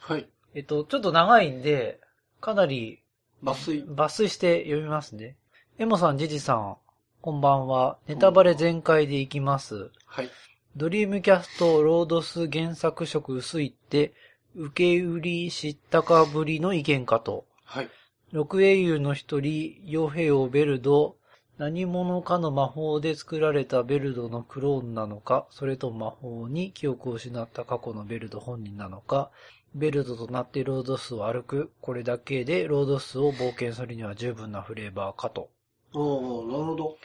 [0.00, 0.26] はい。
[0.54, 2.00] えっと、ちょっと長いんで、
[2.40, 3.02] かなり
[3.44, 3.84] 抜粋。
[3.84, 5.36] 抜粋して読みますね。
[5.76, 6.78] エモさん、ジジさん、
[7.20, 7.98] こんばんは。
[8.08, 9.90] ネタバレ全開でいきます。
[10.06, 10.30] はい。
[10.76, 14.12] ドリームキャスト、ロードス原作色薄いって、
[14.54, 17.46] 受け売り知ったかぶりの意見かと。
[17.64, 17.88] はい。
[18.30, 21.16] 六英雄の一人、傭兵王ベルド、
[21.56, 29.30] 何者かの魔法で作られたベルドのクローンなのか、それとも魔法に記憶を失った過去のベルド本人なのか、
[29.74, 35.48] ベルドとなってロードスを歩く、これだけでロードスを冒険するには十分なフレーバーかと。
[35.96, 36.02] ああ、
[36.52, 36.96] なるほど。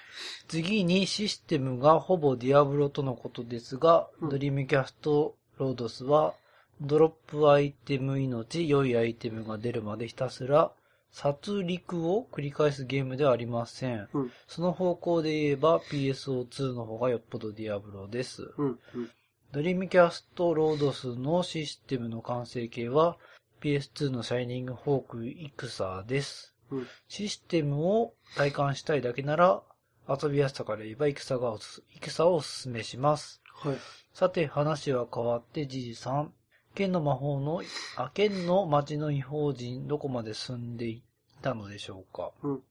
[0.50, 6.34] 次にシステムがほぼディアブロとのことですが、うんドリームキャストロードスは、
[6.82, 10.72] ドロップアイテム命、良いアイテムが出るまでひたすら、
[11.12, 14.08] 殺戮を繰り返すゲームではありません。
[14.14, 14.32] うん。
[14.48, 18.52] その方向で言えば PSO2 の方がよっぽどディアブロです。
[18.58, 18.68] うん。
[18.68, 19.10] うん。
[19.52, 23.18] ドリームキャストロードスのシステムの完成形は、
[23.62, 26.51] PS2 のシャイニングフォースイクサです。
[26.72, 26.88] うん。
[27.08, 29.62] システムを体感したいだけなら、
[30.08, 33.42] 遊びやすさから言えばイクサがおす、イクサをおすすめします。
[33.54, 33.78] はい。
[34.14, 36.34] さて、話は変わって、じじさん。
[36.74, 37.62] 剣の魔法の、
[37.98, 42.32] あ、剣の町の異邦人、どこまで進んでいったのでしょうか？
[42.44, 42.64] うん。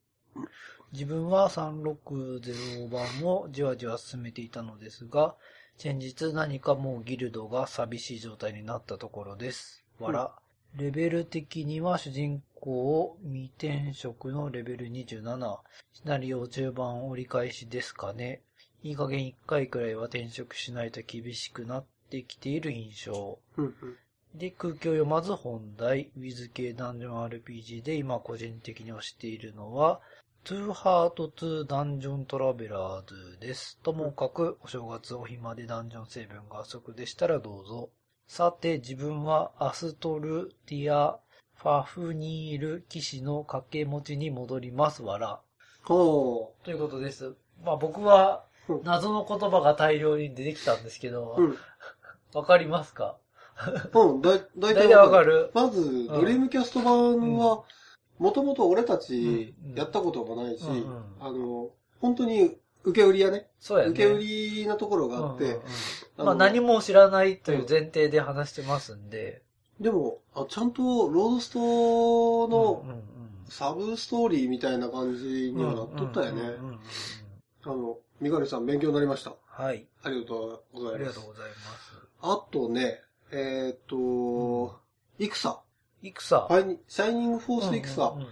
[0.93, 5.35] 自分は360番をじわじわ進めていたのですが、
[5.77, 9.85] 先日何かもうギルドが寂しい状態になったところです。
[9.99, 10.33] わら。
[10.77, 15.59] レベル的には主人公未転職のレベル27。
[15.93, 18.43] シナリオ中盤折り返しですかね。
[18.83, 23.39] いい加減1回くらいは転職しないと厳しくなってきている印象。
[24.35, 30.01] で、空気を読まず本題、ウィズ系ダンジョン RPG で今個人的に推しているのは、
[30.45, 33.79] トゥーハートトゥーダンジョントラベラーズです。
[33.83, 37.91] ともかく、お正月お暇でダンジョン成分が不足でしたらどうぞ。
[38.27, 41.19] さて、自分はアストルティア・
[41.63, 45.41] ファフニール騎士の掛け持ちに戻りますわら。
[45.83, 47.35] ほということです。
[47.63, 51.43] まあ僕はうん謎の言葉が大量に出てきたんですけど、う。
[51.43, 51.57] うん。
[52.33, 53.19] わかりますか？
[53.93, 55.27] うん、だい、だい大体わかる。
[55.27, 57.65] るまず、ドリームキャスト版は、
[58.19, 60.65] もともと俺たちうんやったこともないし、
[61.21, 61.69] あの、
[62.01, 63.49] 本当に受け売りやね。
[63.59, 63.91] そうやね。
[63.91, 65.59] 受け売りなところがあって、
[66.17, 69.43] まあ何も知らないという前提で話してますんで。
[69.81, 72.85] でもあ、ちゃんとロードスの
[73.49, 76.43] サブストーリーみたいな感じにはなっとったよね
[77.65, 79.35] あの、みがりさん勉強になりました。
[79.47, 79.87] はい。
[80.03, 81.27] ありがとうございますありがとう。
[81.27, 81.93] ございます。
[82.23, 83.01] あとね、
[83.33, 84.79] えーっと、
[85.19, 85.61] イクサ。
[86.03, 86.47] イクサ。
[86.49, 88.29] ファイニシャイニングフォースイクサうんうんうん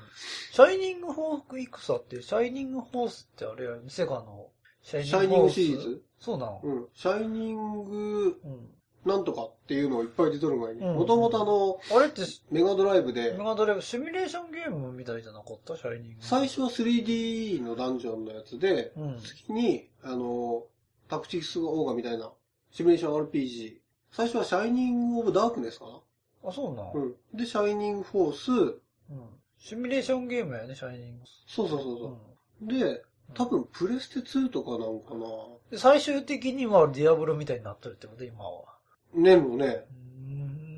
[0.52, 4.48] シャイニングフォースイクサって、シャイニングフォースってあれや、セガの
[4.82, 6.02] シャイニングシリーホズ？
[6.18, 6.86] そうなのうん。
[6.94, 8.68] シャイニングうん。
[9.06, 15.76] なんとかっていうのをいっぱい出とる前に、うんもともとあの、あれって、メガドライブでメ、ガドライブシミュレーションゲームみたいじゃなかった？
[15.76, 16.16] シャイニング。
[16.20, 19.20] 最初は 3D のダンジョンのやつで、うん。
[19.20, 20.64] 次に、あの、
[21.08, 22.30] タクティクスオーガみたいな、
[22.70, 23.78] シミュレーション RPG。
[24.10, 26.50] 最初はシャイニングオブダークネスかな？
[26.50, 26.98] あ、そうなのう
[27.34, 27.36] ん。
[27.36, 29.20] で、シャイニングフォース、うん。
[29.58, 31.24] シミュレーションゲームやね、シャイニング。
[31.46, 32.18] そうそうそうそ
[32.66, 32.72] う。
[32.72, 33.02] で、
[33.34, 35.26] 多分プレステ2とかなんかな
[35.70, 38.24] で最終的にはディアブロみたいになってるってこと？
[38.24, 38.77] 今は。
[39.14, 39.86] ねもね、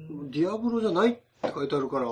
[0.09, 2.07] うーんディアブロじゃないって書いてあるから、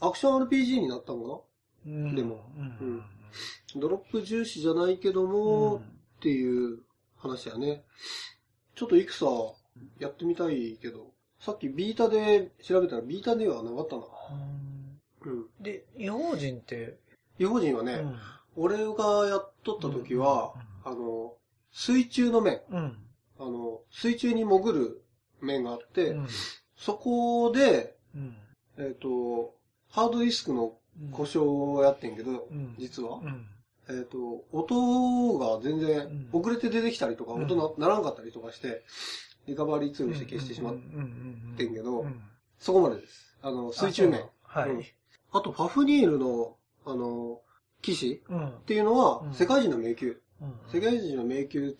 [0.00, 1.44] アクション RPG になったの
[1.86, 3.00] うんでもうん。
[3.00, 3.04] か
[3.76, 5.80] なドロップ重視じゃないけどうも、んっ
[6.20, 6.78] ていう
[7.16, 7.84] 話やね。
[8.74, 9.26] ちょっとイクサ、
[9.98, 14.02] やってみたいけど、さっきビータで調べたらビータではなかったな。
[15.26, 15.46] うん。
[15.60, 16.98] で、違法人って、
[17.38, 18.16] 違法人はね、うん。
[18.56, 20.54] 俺がやっとった時は、
[20.84, 21.34] うあの、
[21.72, 22.96] 水中の面、うん。
[23.38, 25.03] あの、水中に潜る
[25.44, 26.28] 面があって、うん。
[26.76, 28.36] そこで、うん。
[28.78, 29.54] えっ、と、
[29.90, 30.74] ハードディスクの
[31.12, 33.46] 故障をやってんけど、うん実は、うん。
[33.88, 38.82] えっ、と、音が全然うん遅れて出てきたりとか、うん音なならんかったりとかして、
[39.46, 40.78] リカバリーツールして消してしまっっ
[41.56, 42.20] ててんけどうん
[42.58, 43.36] そこまでです。
[43.42, 44.24] あの、水中面。
[44.42, 44.70] はい。
[44.70, 44.84] うん
[45.36, 47.40] あと、ファフニールの、あの、
[47.82, 48.48] 騎士うん。
[48.48, 50.14] っていうのはう、ん世界人の迷宮。
[50.40, 51.74] うん世界人の迷宮2。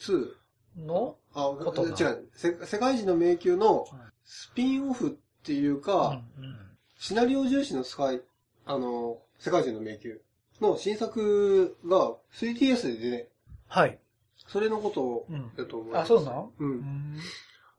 [0.77, 2.29] のあ、ことな違う。
[2.35, 3.87] せ世界人の迷宮の
[4.25, 5.11] スピンオフっ
[5.43, 6.57] ていうか、うん
[6.97, 8.22] シナリオ重視のスカイ、
[8.64, 10.16] あの、世界人の迷宮
[10.62, 13.29] の新作が 3DS でね、
[13.68, 13.99] はい。
[14.47, 16.05] それのことうんだと思います。
[16.05, 16.53] あ、そうなんう。
[16.61, 17.20] うんん。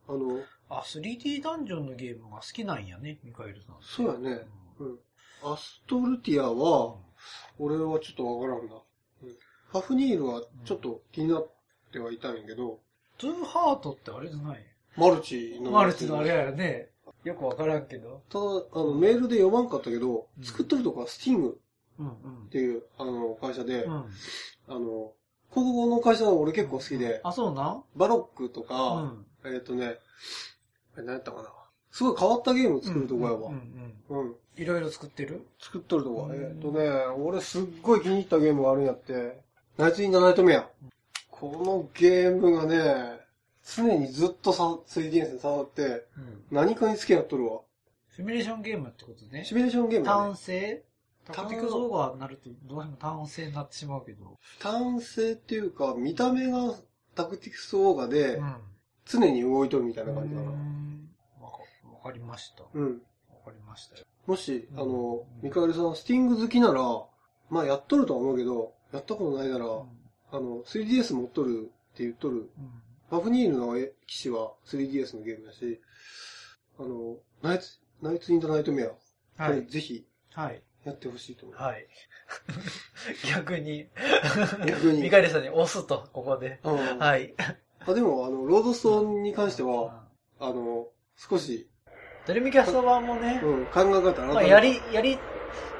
[0.08, 0.39] あの、
[0.70, 3.76] あ、3D ダンジョンのゲームが好きなんやね、ミカエルさん。
[3.82, 4.46] そうやね。
[4.80, 5.00] うん。
[5.43, 6.98] アストルティアは、
[7.58, 8.76] 俺はちょっとわからんな。
[8.76, 8.82] うん
[9.72, 11.50] ファフニールはちょっと気になっ
[11.96, 12.80] てはいたんやけど、
[13.18, 14.60] トゥーハートってあれじゃない？
[14.98, 15.72] マルチの。
[15.72, 16.89] マルチのあれやよね。
[17.24, 18.22] よくわからんけど。
[18.30, 21.60] ただ、あの、メールで読まんかったけど、うん作ってるとこはスティング
[22.00, 22.12] うんっ
[22.52, 23.93] ていう、あの、会社で、うん。
[23.93, 24.06] うん。
[24.68, 25.14] あの、
[25.54, 27.84] 国語の会社は俺結構好きで、あ、そうなん？
[27.96, 29.26] バロックとうか、ん。
[29.46, 29.96] えっ、とね、
[30.98, 31.50] 何やったかな？
[31.91, 33.50] すごい変わったゲームを作るとこやわ。
[33.50, 34.28] うんうん。
[34.28, 34.36] うん。
[34.58, 35.48] いろいろ作ってる？
[35.60, 36.28] 作っとるとこ。
[36.30, 39.39] うんえっ、とね、俺すっごい気に入ったゲームがあるんやって、
[39.78, 40.70] ナイツ・イン・ザ・ナイト・メア。
[41.40, 43.20] このゲームがね、
[43.64, 46.44] 常にずっとさ 3DS に触って、うん。
[46.52, 47.62] 何かに付き合っとるわ。
[48.16, 49.54] シミュレーションゲームってことねシ。
[49.54, 50.36] ミュレーションゲームだね単。
[50.38, 50.84] 性？
[51.26, 54.38] タクティクスオーガーになるとどうしても単性になってしまうけど。
[54.60, 56.76] 単性っていうか、見た目が
[57.16, 58.56] タクティクスオーガでうん。
[59.06, 60.48] 常に動いとるみたいな感じかな。
[60.48, 60.56] わ
[61.52, 61.58] か
[61.94, 62.64] わかりました。
[62.64, 63.00] わうん。
[63.00, 64.06] かりましたよ。
[64.26, 66.82] もし、あのうん、ミカエルさん、スティング好きなら、
[67.50, 70.05] まあやっとるとは思うけど、やったことないなら、うん
[70.36, 72.38] あの、3DS 持っとるって言っとる。
[72.38, 72.50] うん
[73.10, 73.76] バフニールの
[74.08, 75.80] 騎士は 3DS のゲームだし、
[76.80, 78.88] あの、ナイツ、ナイツ・イン・ザ・ナイト・メア。
[78.88, 80.62] これぜひはい。
[80.84, 81.58] やってほしいと思う。
[81.58, 81.88] はい。
[83.30, 83.88] 逆に、
[84.66, 86.60] 逆に ミカリさんに押すと、ここで。
[86.64, 87.34] うんはい。
[87.88, 90.08] あでも、あの、ロードストーンに関しては、
[90.40, 91.70] あの、少し、
[92.26, 95.18] ドリミキャスト版もね、うん、考え方まあ、やり、やり、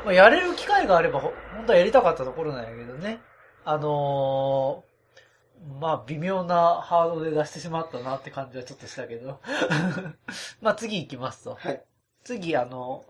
[0.04, 3.20] まあ、やれる機会があれば、ほ本当はやりたかったところなんやけどね。
[3.66, 4.96] あのー
[5.82, 9.40] まあ、微妙なハードで出してしまったなって感じはちょっとしたけど。
[10.62, 11.56] まあ、次行きますと。
[11.56, 11.84] はい。
[12.24, 13.04] 次、あの、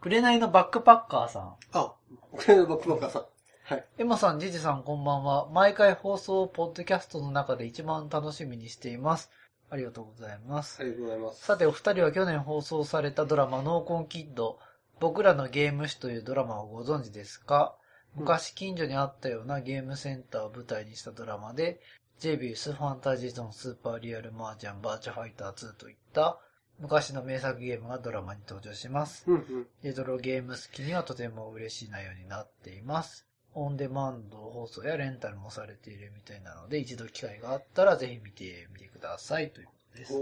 [0.00, 1.56] 紅のバックパッカーさん。
[1.72, 1.94] あ、
[2.32, 3.26] これのバックバッカーさん。
[3.64, 3.84] はい。
[3.98, 5.48] エマさん、ジジさん、こんばんは。
[5.50, 9.30] 毎回放送、ポッドキャストの中で一番楽しみにしています。
[9.70, 10.80] ありがとうございます。
[10.80, 11.44] ありがとうございます。
[11.44, 14.58] さて、お二人は去年放送されたドラマ、ノーコンキッド、
[14.98, 17.76] 僕らのゲーム誌というドラマをご存知ですか？
[18.14, 21.80] 昔近所にあったようなゲームセンターを舞台にしたドラマで、
[22.18, 26.38] ジェビウス、ファンタジーゾーン、スーパーリアルマージャン、バーチャファイター2といった
[26.78, 29.24] 昔の名作ゲームがドラマに登場します。
[29.26, 29.66] うんうん。
[29.82, 33.26] レトロゲーム好きにはとても嬉しい内容になっています。
[33.54, 40.12] オンデマンド放送やレンタルもされているみたいなので、一度機会があったらぜひ見てみてくださいということです。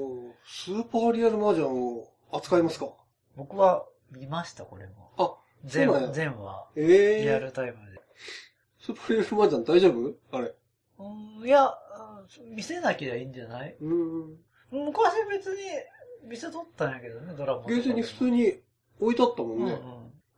[0.46, 2.86] スーパーリアルマージャンを扱いますか？
[3.36, 5.12] 僕は見ました、これも。
[5.18, 5.34] あ、
[5.64, 6.82] 全そうなんや全話、え
[7.18, 7.22] えー。
[7.24, 8.00] リアルタイムで。
[8.80, 10.14] スーパーリアルマージャン大丈夫？
[10.36, 10.54] あれ。
[10.98, 11.72] うん、いや、う
[12.52, 13.76] ん見せなきゃいいんじゃない？
[13.80, 14.36] うーん。
[14.70, 15.60] 昔別に
[16.24, 17.82] 見せとったんやけどね、ドラマとかでも。
[17.82, 18.60] ゲーセンに普通に
[19.00, 19.80] 置いてあったもうんんうんね。。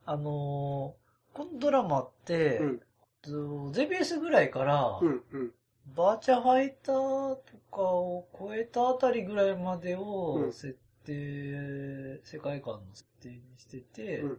[0.06, 1.00] あのー
[1.32, 2.80] このドラマって、うん。
[3.22, 3.30] と
[3.78, 5.22] JBS ぐらいから、うん。
[5.32, 5.52] うん。
[5.96, 6.94] バーチャファイター
[7.36, 14.30] とかを超えたあたりぐらいまでうをん設定、世界観の設定にしてて、うん。
[14.30, 14.36] ま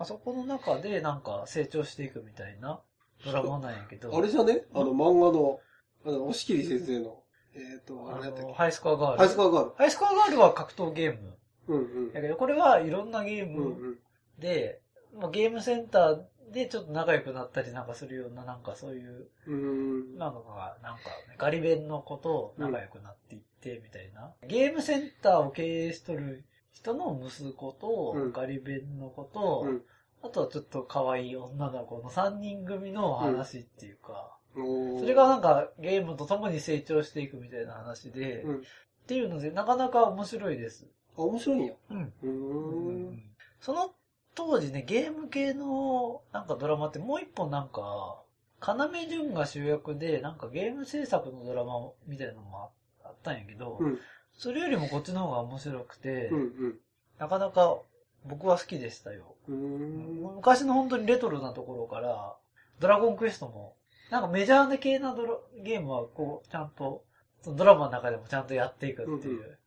[0.00, 2.80] あ、そこの中でなんか成長していくみたいな
[3.24, 4.64] ドラマなんやけど、あれじゃね？
[4.74, 5.60] あの漫画の、
[6.06, 7.22] あの、押切先生の、
[7.54, 8.48] えっ、と、ああれやったっけ？
[8.48, 9.18] のハイスコアガール。
[9.18, 9.70] ハイスコアガール。
[9.76, 11.36] ハイスコアガールは格闘ゲーム。
[11.68, 11.78] うん
[12.08, 12.12] うん。
[12.12, 13.98] やけど、これはいろんなゲーうんムうん。
[14.38, 14.80] で、
[15.18, 16.20] まあ、ゲームセンター
[16.52, 20.18] でちょっと仲良くなったりなんかするような、なんかそういう、うーん。
[20.18, 24.32] なんか、なんか、ね、ガリ弁の子と仲良くなっていって、みたいな。
[24.48, 29.82] ゲームセンターを経営しとる人の息子と、うんガリ弁の子と、うん。
[30.22, 38.56] あとはちょっと可愛い女の子の3人組の話っていうか、おーそれがなんかゲームと共に成長していくみたいな話で、うん。
[38.58, 38.60] っ
[39.06, 40.86] ていうので、なかなか面白いです。
[41.16, 41.74] あ、面白いんや。
[41.90, 42.12] うん。
[42.22, 43.22] うーん。
[43.60, 43.94] その
[44.34, 48.22] 当時ね、ゲーム系のなんかドラマってもう一本なんか、
[48.60, 52.70] 要潤が主役で、なんかゲーム制作のドラマみたいなのも
[53.04, 53.98] あったんやけど、うん。
[54.40, 56.78] それよりもこっちの方が面白くて、うん。
[57.18, 57.78] なかなか
[58.24, 59.36] 僕は好きでしたよ。
[59.46, 62.34] 昔の本当にレトロなところから、
[62.80, 63.76] ドラゴンクエストも、
[64.10, 67.04] なんかメジャーな系なドラゲームはこう、ちゃんと、
[67.42, 69.40] そのドラマの中でもちゃんとやっていくっていう。
[69.40, 69.58] うんう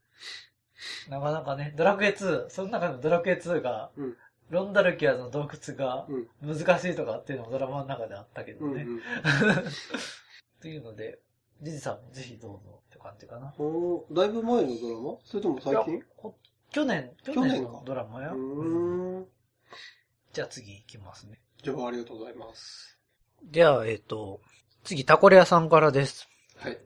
[1.12, 4.18] なかなかね、ドラクエ2、その中のドラクエ2が、うん
[4.50, 6.06] ロンダルキアの洞窟が
[6.42, 6.58] うん。
[6.58, 8.84] 難しいとかっていうのもドラマの中であったけどね。
[8.84, 9.00] うんうん。
[9.00, 9.02] っ
[10.62, 11.20] ていうので、
[11.62, 13.54] ジジさんもぜひどうぞ感じかな。
[13.58, 15.18] おーだいぶ前のドラマ？
[15.26, 16.04] それとも最近？
[16.72, 18.32] 去年、去去年のドラマや。
[18.32, 19.26] ううん。
[20.34, 21.40] じゃあ次行きますね。
[21.62, 22.98] じゃあ、ありがとうございます。
[23.52, 24.42] じゃあ、えっ、と、
[24.84, 26.28] 次、タコレアさんからです。
[26.58, 26.80] はい。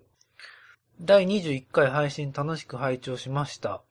[0.99, 3.81] 第21回配信楽しく拝聴しました。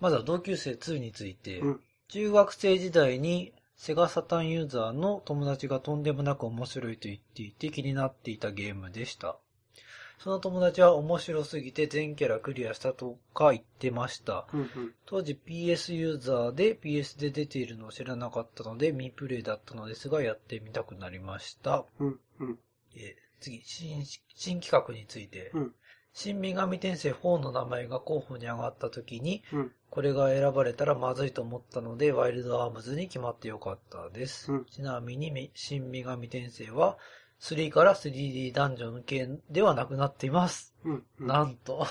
[0.00, 9.38] まずは同級生2について、うん中学生時代にセガサタンユーザーの友達がとんでもなく面白いと言っていて気になっていたゲームでした。
[10.24, 14.46] その友達は面白すぎて全キャラクリアしたとか言ってました。
[14.54, 14.68] うんうん。
[15.04, 21.84] 当時 PS ユーザーで PS で出ているのを知らなかったので未プレイだったのですがやってみたくなりました。
[22.00, 22.58] うんうん。
[22.96, 24.02] えー次新、
[24.34, 25.50] 新企画について。
[25.52, 25.74] うん
[26.16, 34.50] 新女神転生4の名前が候補に上がった時に、うんこれが選ばれたらまずいと思ったので、ワイルドアームズに決まってよかったです。
[34.50, 36.96] うんちなみにめ、新女神転生は、
[37.44, 40.74] 3から 3D ダンジョン系ではなくなっています。
[40.82, 41.26] うんうん。
[41.26, 41.86] なんと。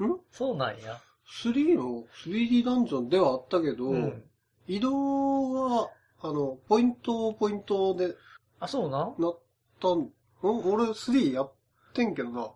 [0.00, 0.18] ん？
[0.32, 0.98] そうなんや。
[1.44, 4.22] 3の 3D ダンジョンではあったけど、うん。
[4.66, 5.52] 移動
[5.82, 5.90] が、
[6.22, 8.14] あの、ポイントポイントで
[8.60, 9.14] あ、そうなん？
[9.18, 9.38] なっ
[9.78, 10.10] たん、ん
[10.42, 11.52] 俺3やっ
[11.92, 12.48] てんけどな。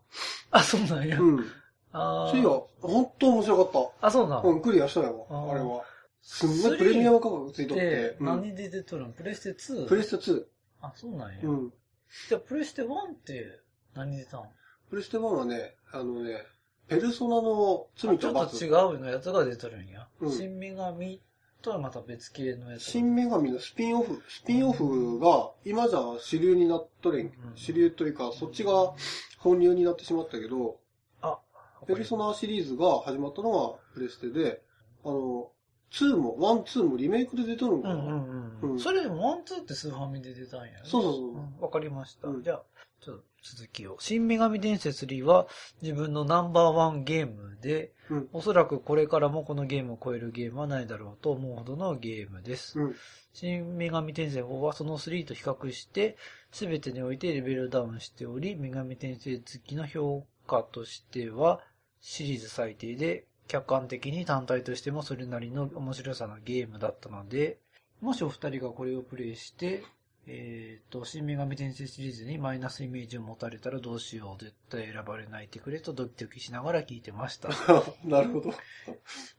[0.50, 1.20] あ、そうなんや。
[1.20, 1.44] うん。
[1.92, 4.42] あ3は、ほんと面白かっあ、そうなん？
[4.42, 4.48] た。
[4.48, 5.82] うん、クリアしたよ、あれは。
[6.22, 9.12] すんごいプレミアム価格ついとっでて、、うん何で出てとるの？
[9.12, 9.86] プレステ 2?
[9.86, 10.44] プレステ2。
[10.80, 11.40] あ、そうなんや。
[11.42, 11.72] うん。
[12.28, 13.60] じゃあ、プレステ1って
[13.94, 14.42] 何で出たん
[14.90, 16.42] プレステ1はね、あのね、
[16.88, 18.56] ペルソナの罪ちょと罰。
[18.56, 20.08] っと違うのやつが出とるんや。
[20.20, 21.20] うん新女神
[21.60, 22.84] とはまた別系のやつ。
[22.84, 28.94] 新女神のスピンオフ、スピンオフが今じゃ主流になっとれん、うん主流というか、そっちが
[29.38, 30.78] 本流になってしまったけど、
[31.20, 31.38] あ、
[31.86, 34.62] ペルソナシリーズが始まったのがプレステで、
[35.04, 35.50] あの、
[35.92, 38.72] 2も、1、2もリメイクで出とるんかな、うんうんうん。
[38.72, 40.80] うんそれでもワンツーってスーファミで出たんやね。
[40.84, 42.28] そうそうそううんわかりました。
[42.28, 42.62] うんじゃあ、
[43.00, 43.96] ちょっと続きを。
[44.00, 45.46] 新女神伝説3は
[45.80, 52.78] 自分のナンバーワンゲームで、うんおそらくこれからもこのゲームを超えるゲームはないだろうと思うほどのゲームです。
[52.80, 52.96] うん。
[53.32, 56.16] 新女神転生4はその3と比較して、
[56.50, 61.60] すべてにおいてレベルダウンしており、女神転生好きの評価としては、
[62.00, 67.58] シリーズ最低で、客観的に単体としてもそれなりの面白さのゲームだったので、
[68.00, 69.82] もしお二人がこれをプレイして、
[70.30, 77.48] えっ、と、新女神転生シリーズにマイナスイメージを持たれたらどうしよう、絶対選ばれないてくれとドキドキしながら聞いてました。
[78.04, 78.52] なるほど。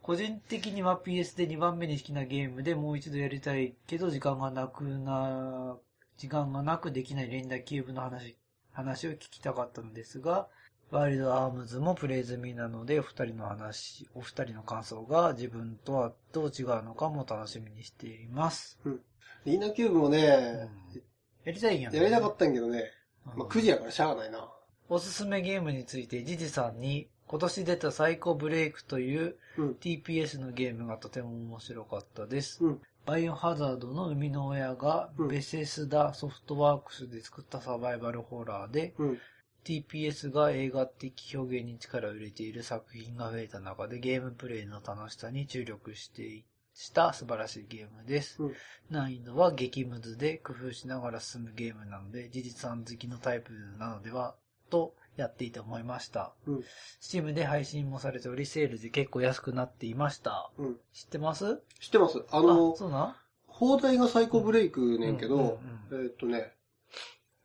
[0.02, 5.78] 個人的には PS で2番目に好きなゲームでもう一度やりたいけど時間がなくな、
[6.18, 8.36] 時間がなくできない連打キューブの話、
[8.72, 10.48] 話を聞きたかったのですが、
[10.92, 18.80] ワイルドアームズもプレイ済みなので、お二人の話、お二人の感想が自分とはどう違うのかも楽しみにしています。
[19.46, 20.68] リーナキューブもね、
[21.44, 22.92] やりたいんややりたかったんやけどね、
[23.34, 24.50] うんまあ、9時やからしゃあないな。
[24.90, 32.64] おすすめゲームについて、ジジさんに、今年出たサイコブレイクといううん TPS のゲームがとても面白かったです。
[32.66, 39.20] うんバイオハザードの生みの親がうんベセスダソフトワークスで作ったサバイバルホラーで、うん。
[39.66, 46.44] TPS が映画的表現に力を入れている作品が増えた中でゲームプレイの楽しさに注力してい
[46.74, 48.42] した素晴らしいゲームです。
[48.42, 48.54] うん
[48.90, 54.34] 難易度は激ムズで工夫しながら進むゲームなので、事実さん好きのタイプなのでは、
[54.72, 56.32] とやっていて思いました。
[56.48, 56.64] うん。
[57.02, 60.50] Steam で配信もされており、セールで結構安くなっていました。
[60.58, 60.78] うん。
[60.94, 61.62] 知ってます？
[61.80, 65.60] 知ってますあの、そうな放題がサイコブレイクねんけうんど、
[65.92, 66.54] うんえーっとね、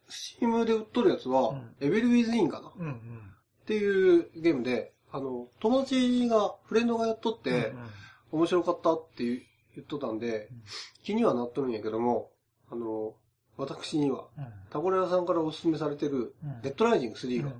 [0.08, 1.74] スチームで売っとるやつは、うん。
[1.80, 2.68] Evil Within かな。
[2.68, 2.98] っうんうん。
[3.66, 7.90] ていうゲームで、あの、友達が、フレンドがやっとって、うんうん。
[8.32, 9.40] 面白かったって言
[9.80, 10.62] っとったんでうん、
[11.04, 12.30] 気にはなっとるんやけども、
[12.70, 13.14] あの、
[13.56, 14.46] 私には、うん。
[14.70, 16.60] タコレラさんからお勧めされてる、うん。
[16.62, 17.52] デッドライジング3が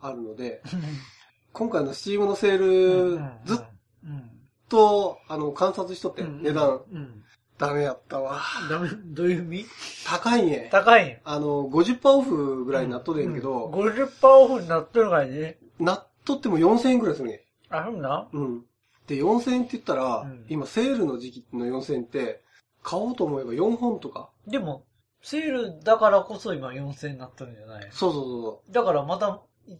[0.00, 0.82] あるので、う ん
[1.52, 3.58] 今回のスチームのセール、ずっ
[4.04, 4.30] うん。
[4.68, 6.42] と、あの、観察しとって、うん。
[6.42, 7.23] 値段、うん。
[7.58, 8.40] ダメやったわ。
[8.68, 9.66] ダメ、どういう意味？
[10.06, 10.68] 高いね。
[10.72, 11.16] 高いん？
[11.24, 15.58] あの、50%オフぐらいになっとるんやけど、うん50%オフになっとるからね。
[15.78, 17.44] なっとっても4000円くらいするね。
[17.70, 18.28] あ、そうな？
[18.32, 18.64] うん。
[19.06, 22.42] で、4000円って言ったら、うん今セールの時期の4000円って、
[22.82, 24.30] 買おうと思えば4本とか。
[24.46, 24.84] でも、
[25.22, 27.88] セールだからこそ今4000になったんじゃない？
[27.92, 29.76] そうそうそうそだからまた、い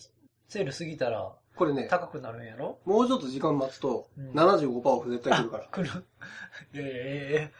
[0.48, 1.32] セール過ぎたらう。
[1.57, 2.78] これね、高くなるんやろ？
[2.84, 5.64] もうちょっと時間待つと、うん75%オフ絶対来るから。
[5.70, 6.05] 来る。
[6.72, 7.50] いやいやいやいや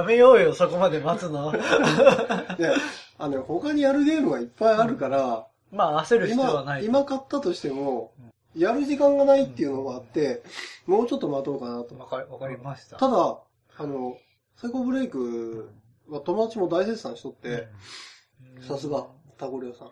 [0.00, 1.52] やめようよ、そこまで待つの。
[1.52, 1.58] で、
[3.18, 6.84] あの、他にやるゲームがいっぱいあるから、まあ焦る必要は今、ない。
[6.84, 8.12] 今買ったとしても、
[8.56, 10.42] やる時間がないっていうのがあって、
[10.86, 11.96] もうちょっと待とうかなと。
[11.98, 12.96] わかかりました。
[12.96, 13.38] ただ、
[13.76, 14.16] あの、
[14.56, 15.70] サイコブレイク
[16.08, 17.68] は友達も大絶賛しとって、
[18.56, 19.90] うんさすが、タゴリオさん。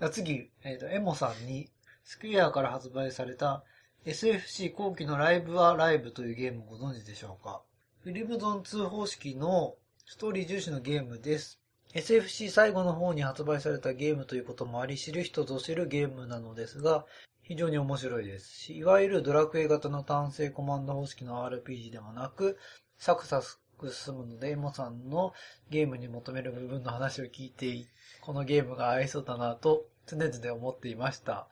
[0.04, 1.70] あ次、えっ、と、エモさんに、
[2.12, 3.64] スクエアから発売された
[4.04, 7.62] SFC 後期のライブはライブというゲームをご存知でしょうか？
[8.04, 11.58] フィルムゾン2方式のストーリー重視のゲームです。
[11.94, 17.06] SFC 最後の方に発売されたゲームということもあり、知る人ぞ知るゲームなのですが、
[17.44, 22.58] 非常に面白いですし、いわゆるドラクエ型の単性コマンド方式の RPG ではなく、
[22.98, 23.40] サクサ
[23.78, 25.32] ク進むので、エモさんの
[25.70, 27.86] ゲームに求める部分の話を聞いて、
[28.20, 31.48] このゲームが合いそうだなと常々思っていました。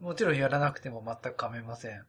[0.00, 2.04] もちろんやらなくても全く構いません。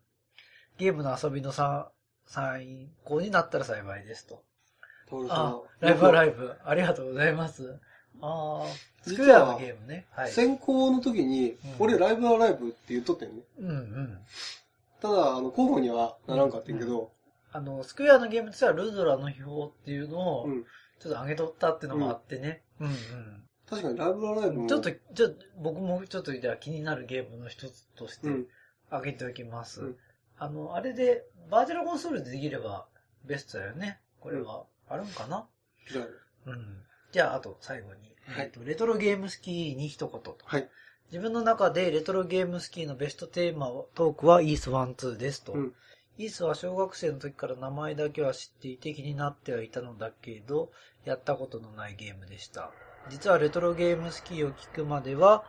[0.78, 1.92] ゲームの遊びのさ
[2.26, 4.44] 参考になったら幸いですと。
[5.30, 6.56] あ、ライブはライイブ。
[6.64, 7.80] ありがとうございます。
[8.22, 8.68] ああ、
[9.02, 10.06] スクエアのゲームね。
[10.12, 10.32] はい。
[10.32, 13.42] 先行の時に、うん俺ライブはライブって言っとったよね。
[13.60, 14.18] うんうん。
[15.02, 17.12] ただ、あの、候補にはならんかったんやけど、
[17.52, 20.66] あの、スクエアのゲームとしてはルドラの秘宝っていうのをうん。
[21.00, 22.62] ちょっと上げとったっていうのもあってね。
[22.80, 22.94] うんうん。
[23.72, 24.68] 確かにライブはライブも。
[24.68, 28.48] ちょっと、ちょっと、僕もちょっとじゃあ気になるゲームの一つとしてうん。
[28.90, 29.82] 挙げておきます。
[29.82, 29.98] うん
[30.38, 32.88] あの、あれで、バーチャルコンソールでできれば
[33.26, 34.00] ベストだよね。
[34.20, 34.64] これは。
[34.90, 35.46] あるんかな？
[35.88, 36.06] じゃあ、
[36.48, 36.84] うん。
[37.12, 38.16] じゃあ、あと最後に。
[38.26, 40.36] はいえっと、レトロゲームスキーに一言と。
[40.44, 40.68] はい。
[41.12, 45.54] 自分の中でレトロゲームスキーのベストテーマはトークはイース1、2ですと。
[45.54, 45.74] うん
[46.18, 50.72] イースは小学生の時から名前だけは知っていて気になってはいたのだけど、
[51.06, 52.72] やったことのないゲームでした。
[53.10, 55.44] 実はレトロゲームスキーを聞くまでは、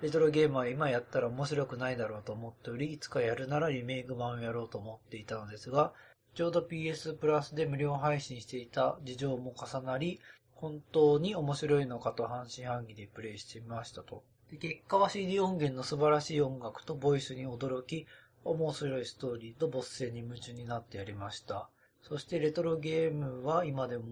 [0.00, 5.92] レトロゲームは今やったら面白くないだろうと思っており、いつかやるならリメイク版をやろうと思っていたのですが、
[6.34, 10.20] ちょうど PS プラスで無料配信していた事情も重なり、
[10.54, 14.22] 本当に面白いのかと半信半疑でプレイしてみましたと。
[14.50, 18.06] で結果は CD 音源の素晴らしい音楽とボイスに驚き、
[18.44, 21.68] 面白いストーリーとボス戦に夢中になってやりました。
[22.02, 24.04] そしてレトロゲームは今でも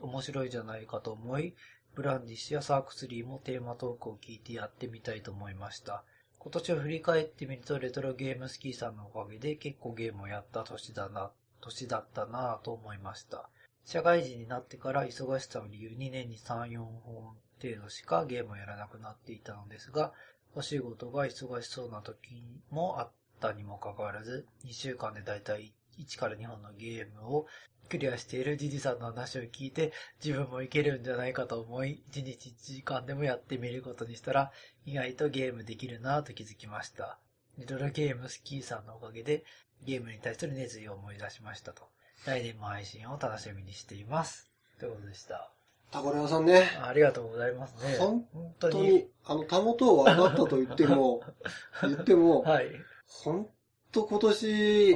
[0.00, 1.54] 面白いじゃないかと思い、
[1.98, 6.04] ブランディッシュやサーク3もテーマトークを聞いてやってみたいと思いました。
[6.38, 13.48] 今年を振り返ってみるとレトロゲームスキーさんのおかげで結構ゲームをやった年だな、年だったなぁと思いました。
[13.84, 20.12] 社会人になってから忙しさを理由に年に3、4本程度しかゲームをやらなくなっていたのですが、
[20.54, 27.46] お仕事が忙しそうな時もあったにもかかわらず、2週間でだいたい1から2本のゲームを
[27.88, 29.92] クリアしているジジさんの話を聞いて、
[30.22, 34.52] 自分もいけるんじゃないかと思い、1日1時間でもやってみることにしたら、
[34.84, 37.18] 意外とゲームできるなぁと気づきました。
[37.58, 39.44] リトルゲームスキーさんのおかげで、
[39.84, 41.82] ゲームに対する熱意を思い出しましたと。
[42.26, 44.50] 来年も配信を楽しみにしています。
[44.78, 45.50] ということでした。
[45.90, 46.68] タコレアさんね。
[46.82, 47.96] ありがとうございますね。
[47.98, 51.22] 本本当本当に、あの、たもとを上がったと言っても、
[51.82, 52.66] 言っても、はい。
[53.06, 53.48] 本
[53.92, 54.94] 当今年、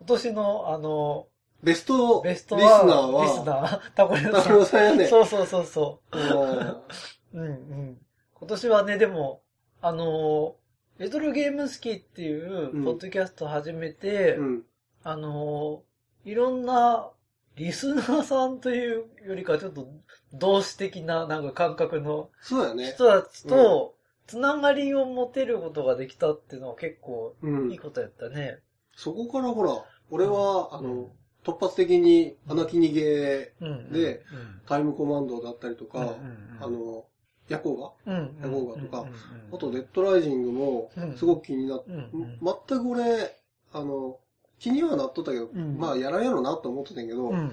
[0.00, 1.28] 今年の、あの、
[1.62, 5.06] ベストベストリスナーは、リスは、ナー、 タコレタコレアさんやね。
[5.06, 6.18] そうそうそうそう。
[6.18, 7.48] うんうんう
[7.92, 7.98] ん。
[8.34, 9.42] 今年はね、でも、
[9.82, 10.56] あの、
[10.98, 14.66] レトロゲームスキーっていううんポッドキャストを始めて、うん。
[15.02, 15.82] あの、
[16.24, 17.10] いろんな
[17.56, 19.86] リスナーさんというよりかちょっと
[20.32, 22.92] 同志的ななんか感覚のそうやね。
[22.92, 23.94] 人たちと
[24.26, 27.78] つながりを持てることができたっていうのは結構うんいい。
[27.78, 28.60] ことやったね。
[28.96, 30.84] そこからほら、俺は、あうん。
[30.84, 31.10] の、
[31.44, 33.92] 突発的に穴切りゲー、うん。
[33.92, 36.16] でうん、タイムコマンドだったりとか、
[36.60, 37.06] あの、
[37.48, 39.06] ヤコウが、うん、ヤコウがとか
[39.52, 43.36] あと、デッドライジングもうん、すごく気になって、全く俺、
[43.72, 44.18] あの、
[44.58, 45.78] 気にはなっとったけど、ん。
[45.78, 47.52] まあ、やらんやろなと思ってたんやけど、うん、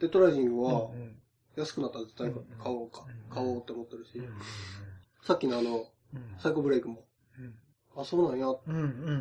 [0.00, 1.16] デッドライジングは、うん
[1.56, 4.28] 安くなったら絶対買おうかうん、買おうって思ってるしうん、
[5.22, 5.86] さっきのあの、
[6.40, 7.04] サイコブレイクも、
[7.96, 8.48] あ、そうなんや。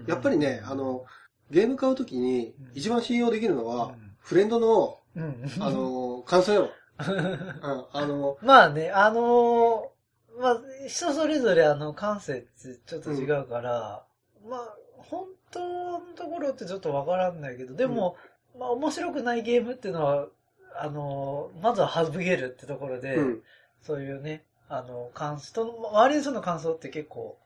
[0.08, 1.06] やっぱりね、あ、の、
[1.54, 2.72] ゲーム買うときにうん。
[2.74, 5.46] 一番信用できるのはうん、フレンドの、うん。
[5.60, 6.70] あ、の、感想よ。
[7.00, 9.94] うん、あの、まあね、あのー
[10.40, 14.04] まあ、人それぞれあの、感性ってちょっと違うから、
[14.48, 18.18] まあ、本当のところってちょっとわからんないけど、でも、
[18.58, 20.28] まあ、面白くないゲームっていうのは、
[20.76, 23.44] あのーまずは省けるってところで、うん、
[23.84, 27.38] そういうね、あの、感想、人の、周りの人の感想って結構、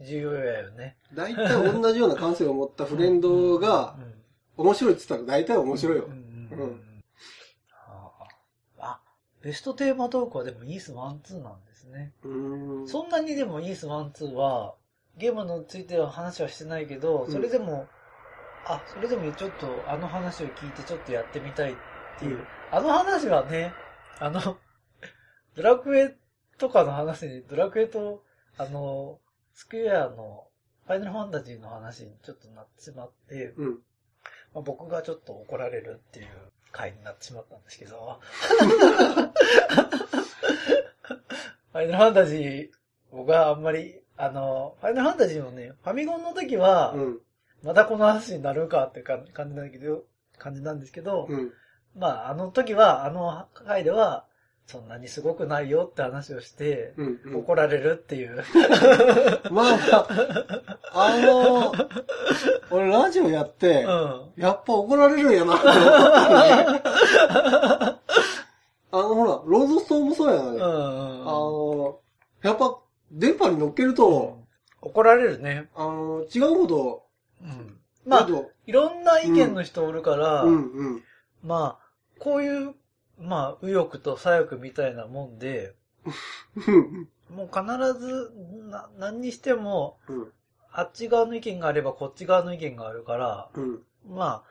[0.00, 0.96] 重要やよね。
[1.14, 3.96] 大体同じような感性を持ったフレンドが
[4.56, 6.12] う、ん、面白いって言ったら大体面白いようん。
[6.12, 7.02] うんううんん
[8.78, 9.00] あ
[9.42, 10.96] ベストテーマトークはでもイース1、
[11.38, 12.12] 2なんですね。
[12.24, 12.88] うーん。
[12.88, 14.74] そんなにでもイース1、2は、
[15.16, 17.86] ゲームについては話はしてないけど、うんそれでも、
[18.66, 21.74] あ、それでもちょっとあの話を聞いてちょっとやってみたいっ
[22.18, 22.36] ていう。
[22.36, 23.72] うんあの話はね、
[24.20, 24.56] あの、
[25.56, 26.14] ドラクエ
[26.56, 28.22] とかの話に、ドラクエと、
[28.56, 29.18] あの、
[29.60, 30.46] スクエアの
[30.86, 33.68] ファイナルファンタジーの話にちょっとなってしまって、うん。
[34.54, 36.26] まあ、僕がちょっと怒られるっていう
[36.72, 38.20] 回になってしまったんですけど。
[41.72, 42.70] ファイナルファンタジー、
[43.12, 47.18] 僕はあんまり、あの、ファイナルファンタジーもね、ファミコンの時は、うん。
[47.62, 50.04] またこの話になるかってか感じなんだけど、
[50.38, 51.52] 感じなんですけど、うん。
[51.94, 54.24] まあ、あの時は、あの回では、
[54.66, 57.20] そんなにすごくないよって話をして、うん。
[57.24, 57.36] うん。
[57.38, 58.44] 怒られるっていう。
[59.50, 60.06] まあ、
[60.92, 61.72] あの、
[62.70, 64.42] 俺ラジオやって、うん。
[64.42, 66.80] やっぱ怒られるんやなって思ったね。
[68.92, 70.62] あの、ほら、ロードストーンもそうやな、ねうん。
[70.62, 70.64] あ
[71.24, 71.98] の、
[72.42, 72.78] やっぱ、
[73.12, 74.40] 電波に乗っけると、
[74.82, 75.68] 怒られるね。
[75.74, 77.06] あの、違うこと、
[77.42, 77.76] うん。
[78.06, 78.28] まあ
[78.66, 81.02] いろんな意見の人おるから、うんうん。
[81.42, 81.86] まあ、
[82.18, 82.74] こういう、
[83.20, 85.74] まあ、右翼と左翼みたいなもんで、
[86.66, 87.64] うんもう必
[88.00, 88.32] ず、
[88.68, 90.32] な、何にしても、うん。
[90.72, 93.82] あっち側の意見があればこっち側の意見があるから、うん。
[94.08, 94.44] まあ、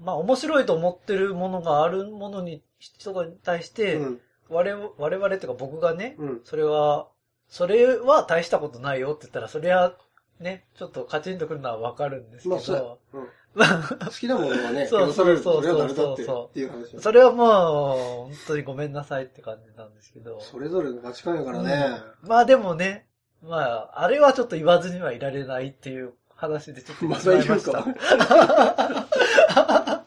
[0.00, 4.20] まあ面白いと思ってるものがあるものに、人に対して、うん。
[4.48, 6.40] 我々、我々っていうか僕がね、うん。
[6.44, 7.08] それは、
[7.48, 9.94] それは大したことないよって言ったら、それは、
[10.40, 13.00] ね、ちょっとカチンとくるのはわかるんですけど、。
[13.12, 13.28] うんま
[14.04, 20.40] 好きなものはね、そう許されるそうそていうそれはもう、本当にごめんなさいって感じなんですけど。
[20.42, 22.00] それぞれの価値観やからね。
[22.22, 23.06] うんまあでもね、
[23.42, 27.32] まあ、あれはちょっと言わずにはいられないっていう話でちょっとまた。
[27.72, 27.94] か？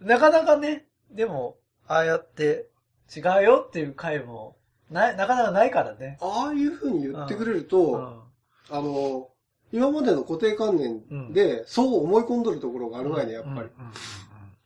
[0.00, 1.56] なかなかね、でも、
[1.88, 2.68] ああやって
[3.14, 4.56] 違うよっていう回も、
[4.90, 6.18] な、なかなかないからね。
[6.20, 8.22] ああいう風に言ってくれるうと、ん。
[8.70, 9.30] あの、
[9.76, 13.68] 今までの固定観念で、そう思い込んどるところがある前ね、やっぱり。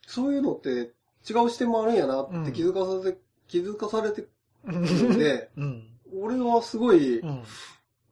[0.07, 0.93] そういうのって
[1.29, 4.29] 違う視点もあるんやなって気づかされて、気づかされてる
[5.09, 5.89] ので、 うん。
[6.17, 7.29] 俺はすごい、うん。
[7.29, 7.43] あ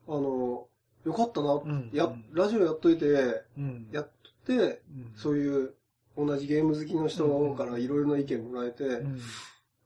[0.07, 0.67] の、
[1.05, 3.87] よかったな、うんや、ラジオやっといて、うん。
[3.93, 5.73] やっとって、うんそういう
[6.17, 9.19] 同じゲーム好きの人からいろいろな意見もらえて、うん。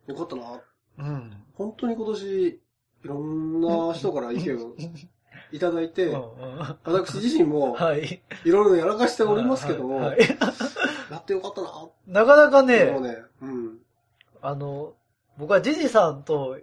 [0.08, 0.62] よかったな。
[0.98, 1.32] うん。
[1.54, 2.60] 本当に今年、い
[3.04, 4.76] ろんな人から意見を
[5.54, 6.22] いただいて、うん
[6.84, 8.22] 私自身も はい。
[8.44, 10.20] いろいろやらかしておりますけども、はい
[11.12, 11.70] やってよかったな。
[12.08, 13.80] なかなかもうね、ね、うん。
[14.42, 14.94] あの、
[15.38, 16.58] 僕はジジさんと、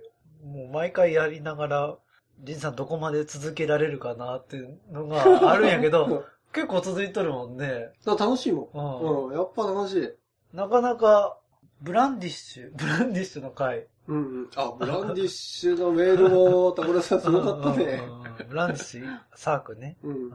[0.44, 1.96] もう毎回やりながら、
[2.42, 5.22] ジジさんどこまで続けられるかなっていうのが
[5.52, 7.92] あるんやけど、結構続いとるもんね。
[8.04, 8.70] 楽しいも。
[8.74, 10.12] うんうん、やっぱ楽しい。
[10.52, 11.38] なかなか、
[11.80, 13.86] ブランディッシュ、ブランディッシュの回。
[14.10, 14.50] うんうん。
[14.56, 18.02] あ、 ブランディッシュのメールも、タコラさんすごかったね。
[18.48, 19.96] ブランディッシュサークね。
[20.02, 20.32] うん。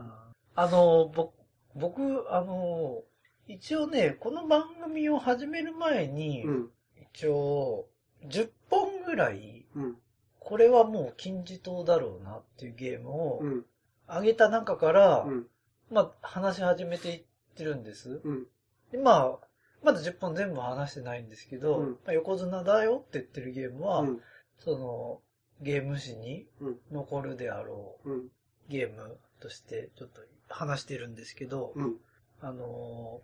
[0.54, 1.32] あの、ぼ
[1.74, 3.04] 僕、あの、
[3.46, 6.70] 一応ね、この番組を始める前に、うん。
[7.12, 7.86] 一応、
[8.24, 9.98] 10本ぐらい、うん。
[10.40, 13.66] これはもう金字塔だろうなっていうゲームをうん。
[14.08, 15.46] 上げた中から、うん。
[15.90, 17.24] まあ、話し始めていっ
[17.56, 18.20] てるんです。
[18.24, 18.46] うん。
[18.90, 19.45] でまあ、
[19.86, 24.20] まだ10本全部話してないんですけど、うんまあ、横綱だよって言ってるゲームは、うん。
[24.58, 25.20] その、
[25.62, 28.28] ゲーム史にうん残るであろううん。
[28.68, 31.94] ゲームとしてちょっと話してるんですけど、うん。
[32.40, 33.20] あの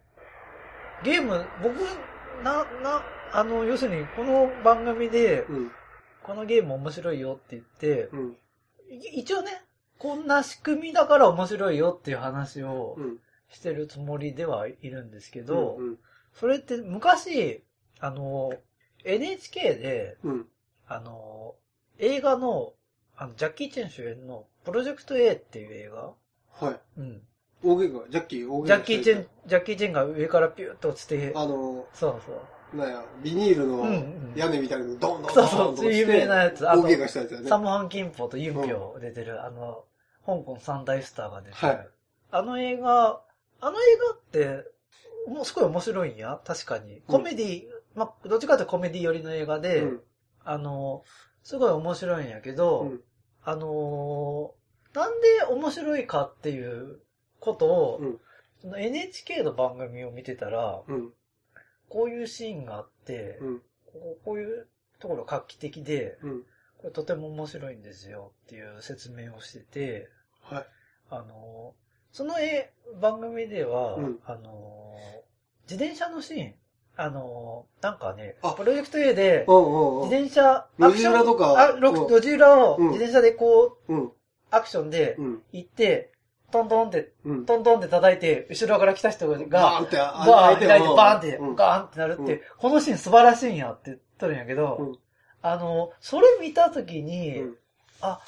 [1.02, 1.74] ーゲーム、僕、
[2.44, 3.02] な、な、
[3.32, 5.70] あの、要するにこの番組で、うん。
[6.22, 8.08] このゲーム面白いよって言って、
[9.12, 9.64] 一応ね、
[9.98, 13.18] こんな仕組みだから面白いよっていう話をうん。
[13.50, 15.98] してるつもりではいるんですけど、うん。
[16.34, 17.62] それって昔、
[18.00, 18.52] あの、
[19.04, 20.46] NHK で、うん。
[20.86, 21.54] あの、
[21.98, 22.72] 映画の、
[23.16, 26.12] あの、ジャッキー・チェン主演の、プロジェクト A っていう映画？
[26.66, 26.80] はい。
[26.98, 27.22] うん。
[27.64, 28.66] 大怪我、ジャッキー、大。
[28.66, 32.76] ジャッキー・チェン、ジャッキー・チェンが上からピューッと落ちて、あの、そうそう。
[32.76, 37.48] なんや、ビニールうんうのん屋根みたいなのドンドンドンそうそうと落ちて有名なやつあの大怪我したやつだよね。
[37.48, 39.84] サモハン・キンポとユンピョ出てる、あの、
[40.24, 41.68] 香港三大スターが出てる。
[41.68, 41.88] はい
[42.34, 43.20] あの映画、
[43.60, 44.71] あの映画って、
[45.26, 47.02] もうすごい面白いんや、確かに。
[47.06, 47.62] コメディ、
[47.94, 50.00] まあ、どっちかというとコメディ寄りの映画で、うん。
[50.44, 51.04] あの、
[51.42, 53.00] すごい面白いんやけど、うん。
[53.44, 54.62] あのー
[54.94, 57.00] なんで面白いかっていう
[57.40, 58.20] ことを、うん
[58.60, 61.12] その NHK の番組を見てたら、うん。
[61.88, 63.58] こういうシーンがあって、うん。
[63.86, 64.68] こうこういう
[65.00, 66.42] ところ画期的で、うん。
[66.78, 70.08] これとても面白いんですよっていう説明をしてて、
[70.42, 70.66] はい。
[71.10, 71.74] あの、
[72.12, 74.94] その絵、番組では、うんあの、
[75.68, 76.54] 自転車のシーン、
[76.96, 80.10] あの、なんかねあ、プロジェクト A でう、んうんうん。
[80.10, 84.12] 自転車、路地裏とかアクションあ、ロうん路地裏をうん自転車でこう、うん。
[84.50, 85.42] アクションでうん。
[85.52, 86.12] 行って、
[86.50, 87.46] トントンって、うん。
[87.46, 94.98] トントンって叩いて、後ろから来た人が、バーンバって、ーン開いて、バーンって、うんガーンってなるって、うんこのシーン素晴らしいんやって言っとるんやけど、うん
[95.44, 97.56] あの、それ見たときに、うん
[98.02, 98.20] あ、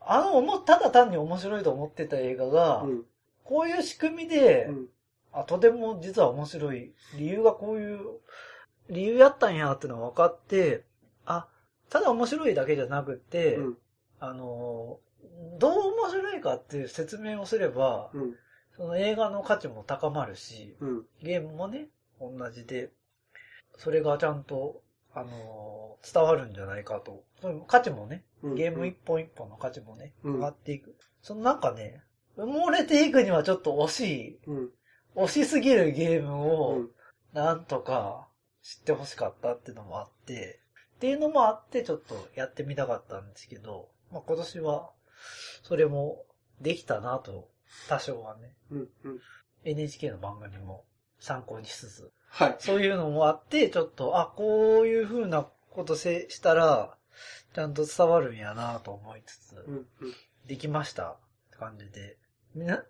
[0.00, 3.04] あの、思ただ単に面白いと思ってた映画が、うん。
[3.44, 4.86] こういう仕組みで、うん。
[5.32, 6.92] あ、とても実は面白い。
[7.16, 7.98] 理由がこういう、
[8.88, 10.84] 理由やったんやってのが分かって、
[11.26, 11.48] あ、
[11.90, 13.78] ただ面白いだけじゃなくて、うん。
[14.20, 14.98] あの、
[15.58, 18.34] どう面白いかっていう説明をすれば、うん。
[18.76, 21.02] その映画の価値も高まるし、うん。
[21.22, 21.88] ゲームもね、
[22.20, 22.90] 同じで、
[23.76, 24.82] それがちゃんと、
[25.12, 27.24] あの、伝わるんじゃないかと。
[27.68, 28.54] 価値もね、うん。
[28.54, 30.96] ゲーム一本一本の価値もね、うん上がっていく。
[31.22, 32.02] そのなんかね、
[32.36, 34.70] 埋もれていくにはちょっと惜しい、うん。
[35.16, 36.90] 惜しすぎるゲームうをん。、
[37.32, 38.28] なんとか
[38.62, 40.60] 知ってほしかったっていうのもあって、
[40.96, 44.90] っていうのもあってちょっとやってみたかったんですけど、まあ今年は、
[45.62, 46.24] それも
[46.60, 47.48] できたなと、
[47.88, 48.88] 多少はね、うん。
[49.04, 49.20] うん。
[49.64, 50.84] NHK の番組も
[51.18, 52.56] 参考にしつつ、はい。
[52.58, 56.96] そういうのもあって、ちょっと、あ、こういう風なことせしたら、
[57.54, 59.74] ちゃんと伝わるんやなと思いつつ、うん。
[59.74, 59.86] うん。
[60.46, 61.16] できましたっ
[61.52, 62.18] て感じで。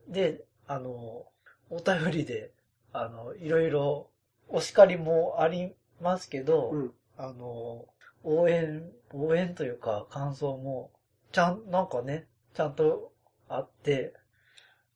[0.08, 1.26] で、あの、
[1.70, 2.52] お便りで、
[2.92, 4.08] あの、いろいろ
[4.48, 6.92] お叱りもありますけど、うん。
[7.16, 7.86] あの、
[8.22, 10.90] 応援、応援というか感想も、
[11.32, 13.12] ちゃん、なんかね、ちゃんと
[13.48, 14.14] あって、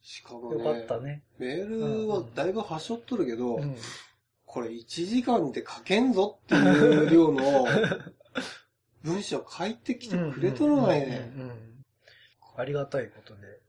[0.03, 1.23] しかもよかったね、ね。
[1.39, 3.77] メールはだいぶはしょっとるけど、うん。
[4.45, 7.67] これ1時間で書けんぞっていう量の
[9.03, 11.31] 文章書いてきてくれとるがいね。
[12.57, 13.61] ありがたいことで。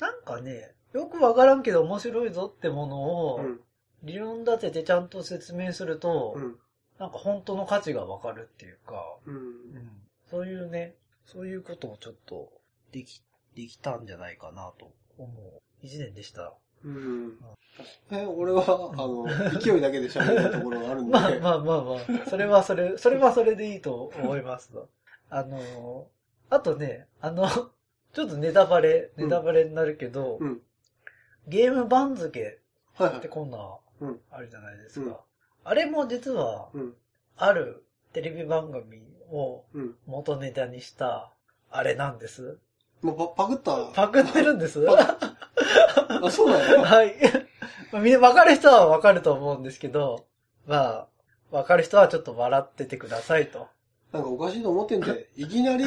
[0.00, 3.60] なんかね、よくわからんけど面白いぞってものを、うん。
[4.02, 6.56] 理論立ててちゃんと説明すると、うん。
[6.98, 9.54] なんか本当の価値がわかるっていうか、うん。
[10.30, 10.94] そういうね、
[11.26, 12.50] そういうことをちょっと
[12.92, 13.22] でき、
[13.54, 16.52] できたんじゃないかなと思う一年でした。
[16.84, 17.38] うん。
[18.10, 19.26] え、俺は、あの、
[19.60, 21.12] 勢いだけで喋るところがあるんで。
[21.12, 24.84] まあまあまあまあ、それはそれ、それはそれでいいと思いますわ。
[25.28, 26.08] あの、
[26.48, 27.46] あとね、あの、
[28.16, 30.60] ちちょっとネタバレ、うんネタバレになるけど、うん。
[31.48, 32.58] ゲーム番付。
[32.98, 34.20] ってコーナーうん。
[34.30, 35.06] あるじゃないですか。
[35.06, 35.16] うん
[35.68, 36.94] あれも実は、うん。
[37.36, 39.94] あるテレビ番組をうん。
[40.06, 41.30] 元ネタにした、
[41.70, 42.58] あれなんです。
[43.02, 43.86] もうパパクった？
[43.92, 44.86] パクってるんです？
[44.88, 46.82] あ、そうなの？
[46.86, 47.14] はい。
[47.92, 50.24] まあみんな分かる人は分かると思うんですけど、
[50.66, 51.08] まあ、
[51.50, 53.66] 分かる人はちょっと笑っててくださいと。
[54.12, 55.84] なんかおかしいと思ってんで、いきなり、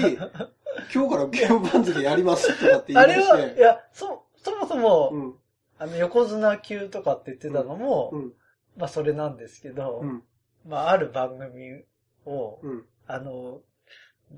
[0.94, 3.62] 今日からゲーム番付やりますとかって言あい出しれは、いて。
[3.62, 5.36] や、そ、そもそも、うん。
[5.78, 8.34] あの、横綱級とかって言ってたのも、うん。
[8.78, 10.24] まあそれなんですけど、うん。
[10.68, 11.84] まあある番組
[12.26, 12.86] を、うん。
[13.08, 13.62] あの、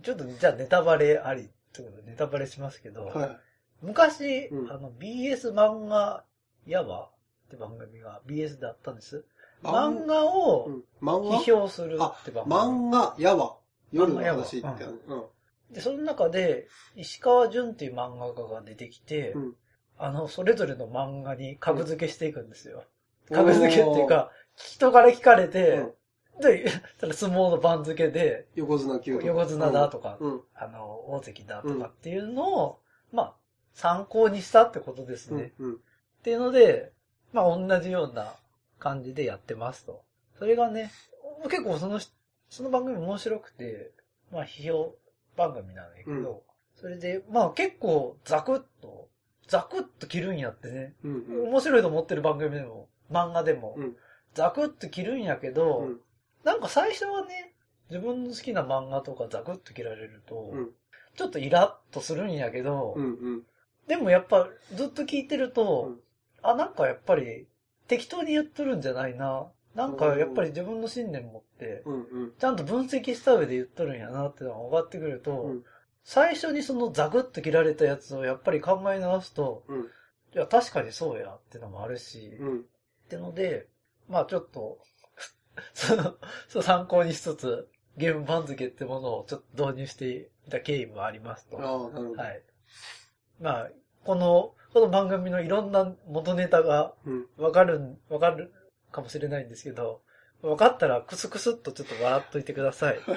[0.03, 3.37] ちょっとじゃあネタバレありってことでネタバレしますけど、はい。
[3.81, 6.23] 昔、うんあの BS 漫画
[6.65, 7.09] やわ
[7.47, 9.25] って番組が BS であったんです。
[9.63, 10.83] 漫画うをん。
[11.01, 11.37] 漫画？
[11.39, 12.55] 批評するって番組。
[12.55, 13.57] 漫画、やわ。
[13.91, 14.67] 夜の話って。
[15.07, 15.23] うん。
[15.71, 19.55] で、その中で、石川淳っていう漫画家が出てきて、うん
[19.97, 22.85] あの、それぞれの漫画に格付けしていくんですよ。
[23.31, 25.91] 格付けっていうか、人から聞かれて、うん
[26.39, 29.19] で、ただ相撲の番付で、横綱級。
[29.23, 30.41] 横綱だとか、うん。
[30.55, 32.79] あの、大関だとかっていうのを、
[33.11, 33.35] まあ、
[33.73, 35.37] 参考にしたってことですうん。
[35.37, 35.53] ね。
[35.59, 35.73] うん。
[35.73, 35.77] っ
[36.23, 36.93] ていうので、
[37.31, 38.33] まあ、同じような
[38.79, 40.03] 感じでやってますと。
[40.39, 40.91] それがね、
[41.43, 41.99] 結構その、
[42.49, 43.91] その番組面白くて、
[44.31, 44.95] まあ、批評
[45.35, 46.37] 番組なんだけど、うん
[46.73, 49.07] それで、まあ結構ザクッと、
[49.47, 51.11] ザクッと切るんやってね、うん。
[51.11, 51.49] うん。
[51.49, 53.95] 面白いと思ってる番組でも、漫画でも、うん
[54.33, 55.99] ザクッと切るんやけど、うん
[56.43, 57.53] なんか最初はね、
[57.91, 60.69] 自分の好きな漫画とかザクッと切られると、うん
[61.15, 63.03] ちょっとイラッとするんやけど、うん。
[63.03, 63.43] うん。
[63.87, 65.99] でもやっぱずっと聞いてると、うん
[66.41, 67.45] あ、なんかやっぱり
[67.87, 69.51] 適当に言っとるんじゃないな。
[69.75, 71.83] なんかやっぱり自分の信念持って。
[72.39, 75.63] ちゃんと分析した上で言っとるんやなってのが分かってくると、うん
[76.03, 79.79] 最初にそのザクッと切られたやつをやっぱり考え直すと、うん。
[79.81, 79.83] い
[80.33, 82.59] や確かにそうやってのもあるし、うん。
[82.59, 82.63] っ
[83.09, 83.67] てので、
[84.09, 84.79] まあちょっと、
[85.73, 86.15] その、
[86.47, 87.67] そう参考にしつつ、
[87.97, 91.57] ゲーム番付ってものをちょっと導入していた経緯もありますと。
[91.57, 92.43] はい。
[93.39, 93.69] まあ、
[94.05, 97.27] この、この番組のいろんな元ネタがうん。
[97.37, 98.53] わかるん、わかる
[98.91, 100.01] かもしれないんですけど、
[100.41, 102.99] わかったらクスクスっとちょっと笑っといてください。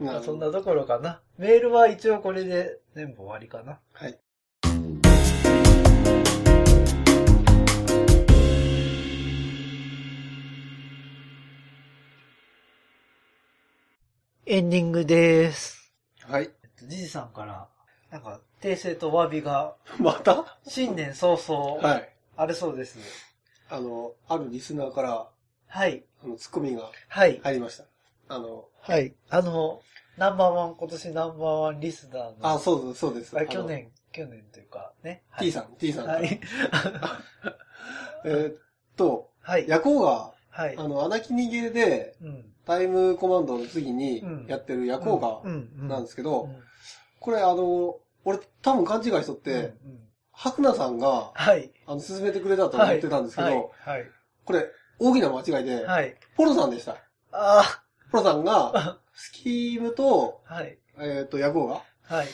[0.00, 1.20] まあそんなところかな。
[1.38, 3.78] メールは一応これで全部終わりかな。
[3.92, 4.18] はい。
[14.44, 15.92] エンディングです。
[16.22, 16.50] はい。
[16.62, 17.68] えっと、じじさんから、
[18.10, 20.58] なんか、訂正とお詫びが、 また？
[20.66, 22.11] 新年早々、はい。
[22.36, 22.98] あるそうです。
[23.68, 25.28] あの、あるリスナーから、
[25.66, 26.04] はい。
[26.22, 27.40] あの、ツッコミがはい。
[27.42, 27.84] 入りました。
[28.28, 29.14] あの、はい。
[29.30, 29.80] あの、
[30.16, 33.38] ナンバーワン、今年ナンバーワンリスナーの、あ、そうです、そうです。
[33.38, 35.22] あ去年、去年というか、ね。
[35.38, 36.06] T さん、T さん。
[36.06, 36.40] はい。
[38.24, 38.56] えーっ
[38.96, 39.68] と、はい。
[39.68, 40.76] ヤコウが、はい。
[40.76, 42.44] あの、アナキニゲーで、うん。
[42.64, 46.56] タイムコマンドの次にうんやってるヤコウガうんうんなんですけど、うん
[47.18, 49.72] これあの、俺多分勘違いしとって、うんうん
[50.32, 51.70] ハクナさんが、はい。
[51.86, 53.98] あの、進めてくれたと思ってたんですけど、はい。
[53.98, 54.10] はい。
[54.44, 54.66] これ、
[54.98, 56.16] 大きな間違いで、はい。
[56.36, 56.96] ポロさんでした。
[57.32, 58.98] あポロさんが、あ。
[59.14, 60.78] スキームと、はい。
[60.98, 61.82] えっ、と、ヤコウガ
[62.16, 62.28] はい。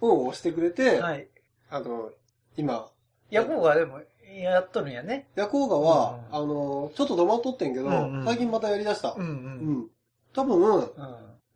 [0.00, 1.28] を押してくれて、はい。
[1.70, 2.10] あの、
[2.56, 2.88] 今、
[3.30, 4.00] ヤコウがでも、
[4.32, 5.28] やっとるんやね。
[5.34, 9.14] ヤコウガは、うんあの、ちょっと止まっとってんけど、うんうん最近またやりだした。
[9.16, 9.24] うんう。
[9.24, 9.90] うんん。
[10.32, 10.90] 多分、うん。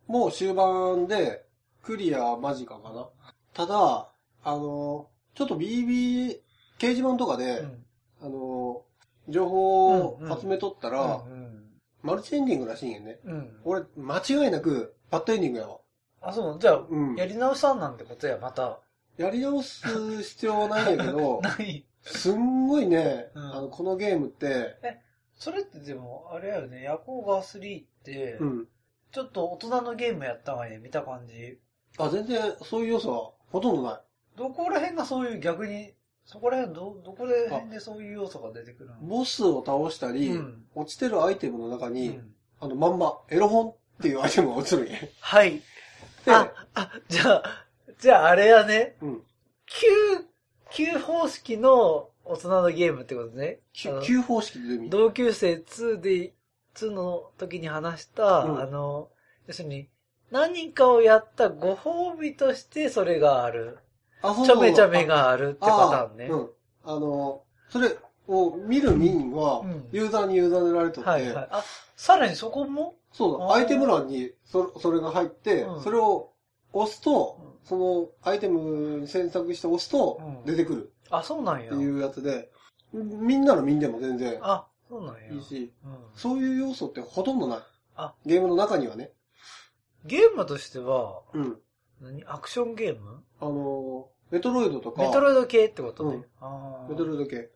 [0.07, 1.45] もう終盤で、
[1.83, 3.09] クリア間近かな。
[3.53, 4.09] ただ、
[4.43, 6.39] あの、ちょっと BB、
[6.79, 7.85] 掲示板とかで、うん
[8.23, 8.83] あの、
[9.29, 11.61] 情報を集めとったら、うん
[12.05, 13.19] マルチエンディングらしいんやね。
[13.25, 13.33] うん。
[13.33, 13.61] うん。
[13.65, 15.79] 俺、間違いなく、バッドエンディングやわ。
[16.21, 16.59] あ、そう。
[16.61, 17.17] じゃあ、うん。
[17.17, 18.81] やり直したんなんてことや、また。
[19.17, 21.87] やり直す必要はないんやけど、 ない。
[22.03, 24.77] すんごいね、うんあの、このゲームって、
[25.35, 28.69] それってでも、あれやよね、ヤコウガ3って、うん。
[29.11, 31.59] ちょっと大人のゲームやったわね、見た感じ。
[31.97, 34.01] あ、全然そういう要素はほとんどない。
[34.37, 35.93] どこら辺がそういう逆に、
[36.25, 38.97] そこら辺ど、どこら辺でそういう要素が出てくるの？
[39.01, 44.99] ボスを倒したり、うん落ちてるアイテムの中に、うんあの、まんま、エロ本っていうアイテムが落ちてるんや。
[45.21, 45.63] はい。
[46.25, 47.67] で、あ、あ、じゃあ、
[47.99, 49.23] じゃああれやね、うん。
[49.67, 49.87] 旧、
[50.71, 53.61] 旧方式の大人のゲームってことね。
[53.73, 56.33] 旧方式で同級生2で、
[56.75, 59.11] 2の時に話した、うんあの、
[59.47, 59.89] 要するに、
[60.31, 63.79] 何かをやったご褒美としてそれがある。
[64.25, 66.29] あ、そうちょめちょめがあるってパターンね。
[66.31, 66.51] あうん。
[66.85, 67.97] あの、それ
[68.27, 71.49] を見る民はうん、ユーザーに委ねられとって、はいはい。
[71.51, 71.65] あ、
[71.97, 72.95] さらにそこも？
[73.13, 76.33] そうだ、アイテム欄にそそれが入って、うんそれを
[76.73, 81.75] 押すと、うんそのアイテム選択して押すとうん出てくるあ、そうなんやって。
[81.77, 82.51] いうやつで、
[82.93, 85.33] みんなのみんでも全然あ、そうなんや。
[85.33, 87.59] いいし、うんそういう要素ってほとんどない。
[87.97, 89.13] あゲームの中にはね。
[90.05, 91.59] ゲームとしては、うん。
[92.03, 92.25] 何？
[92.27, 93.23] アクションゲーム？
[93.41, 96.17] あのー、メトロイドとか、メトロイド系ってことね。
[96.17, 97.51] うんメトロイド系。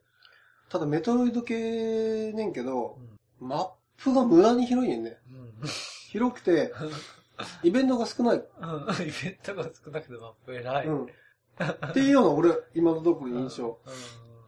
[0.69, 2.99] ただメトロイド系ねんけど
[3.41, 5.19] う、んマップが無駄に広いねんね。
[5.31, 5.69] うん。
[6.11, 6.73] 広くて、
[7.63, 8.37] イベントが少ない。
[8.37, 8.43] うん。
[8.43, 10.87] イベントが少なくてマップ偉い。
[10.87, 11.05] うん。
[11.05, 13.67] っていうような俺、今のところ印象。
[13.67, 13.75] うん。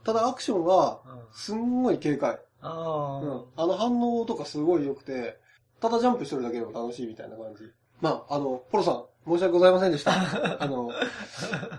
[0.05, 2.40] ただアクションは、うん、すんごい軽快。
[2.62, 3.44] あうん。
[3.56, 5.38] あの反応とかすごい良くて、
[5.80, 7.70] ただジャンプしてるだけでも楽しいみたいな感じ。
[8.01, 10.12] まあ、あの、ポロさん、申し訳ございませんでした。
[10.62, 10.90] あの、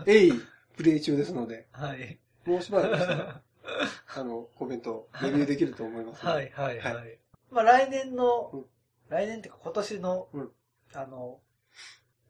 [0.05, 0.33] 鋭意
[0.77, 1.87] プレイ中ですので、あ。
[1.87, 2.19] はい。
[2.45, 3.41] もうしばらくしたら、
[4.15, 6.25] あの、コメント、レビューできると思います。
[6.25, 6.95] はいはいはい。
[6.95, 7.03] は
[7.49, 8.65] まあ来年の、うん
[9.09, 10.51] 来年っていうか今年の、うん
[10.93, 11.41] あの、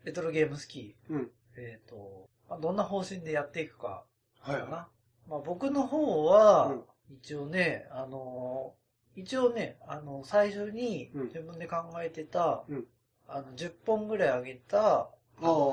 [0.04, 1.32] レトロゲームスキー、うん。
[1.56, 4.04] えっ、と、まあ、どんな方針でやっていくか
[4.44, 4.58] かな。
[4.58, 4.88] はいは
[5.28, 8.74] まあ僕の方は、うん一応ね、あの、
[9.16, 12.88] 一応ね、あの、最初にうん自分で考えてた、うん
[13.32, 15.10] あの、10本ぐらいあげた、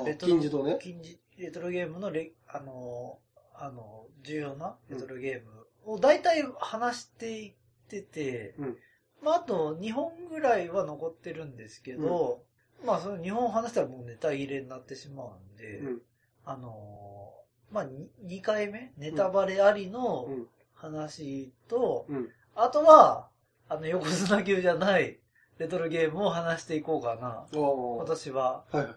[0.05, 0.79] レトロ金字とね。
[0.81, 3.19] 近似レトロゲームのレ、あの、
[3.53, 7.53] あの、重要なレトロゲームを大体話していっ
[7.87, 8.77] てて、うん
[9.21, 12.43] まああと2本ぐらいは残ってるんですけど、
[12.85, 16.01] まあその2本話したらもうネタ切れになってしまうんで、うん。
[16.45, 17.33] あの、
[17.71, 17.87] まあ
[18.25, 20.47] 2, 回目、ネタバレありのうん。
[20.73, 22.29] 話と、うん。
[22.55, 23.27] あとは、
[23.67, 25.19] あの横綱級じゃない
[25.59, 27.47] レトロゲームを話していこうかな、ああ。
[27.51, 27.61] 今
[27.97, 28.63] は年は。
[28.73, 28.87] いはい。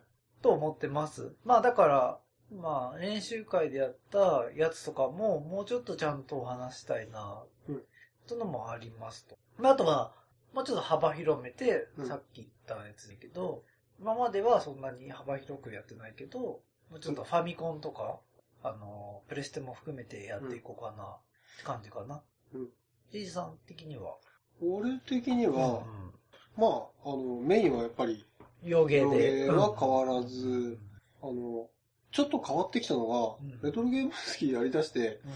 [0.40, 1.34] と思ってます。
[1.44, 2.18] まあだから、
[2.56, 7.82] まあ練習会でやったやつとかももうちょっとちゃんとお話したいな、うん
[8.28, 9.36] とのもありますと。
[9.58, 10.14] まああとは、
[10.54, 13.64] もうちょっと幅広めて、うんさっき言ったやつだけど、
[13.98, 16.60] 今まではそんなに幅広くやってないけど、も
[16.94, 18.20] うちょっとファミコンとか、
[18.62, 21.18] あの、プレステも含めてやっていこうかな、っ
[21.58, 22.22] て感じかな。
[22.54, 22.68] うん。
[23.10, 24.14] じいじさん的には？
[24.62, 26.12] 俺的には、うん
[26.56, 26.66] ま
[27.04, 28.24] あ、あの、メインはやっぱり、
[28.62, 29.50] 洋芸で。
[29.50, 30.78] は変わらず
[31.22, 31.68] あの、
[32.10, 35.32] ちょっと変わってきたのが、うんレトロゲーム好きやりだして、うん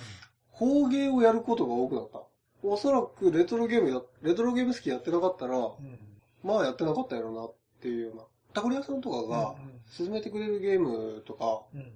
[0.59, 2.23] 邦芸をやることが多くなった。
[2.63, 5.99] おそらくレトロゲームや、レトロゲーム好きやってなかったら、うん
[6.43, 8.23] まあやってなかったやろうなっていうような。
[8.55, 9.55] タコリ屋さんとかが
[9.91, 11.93] 進めてくれるゲームとか、うんうん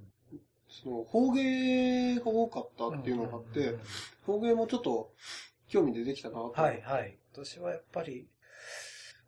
[0.68, 3.80] その、邦芸が多かったっていうのがあってうんうんうん、
[4.26, 5.10] 邦芸もちょっと
[5.68, 6.52] 興味出てきたなと。
[6.54, 7.16] はいはい。
[7.34, 8.39] 今年はやっぱり、ま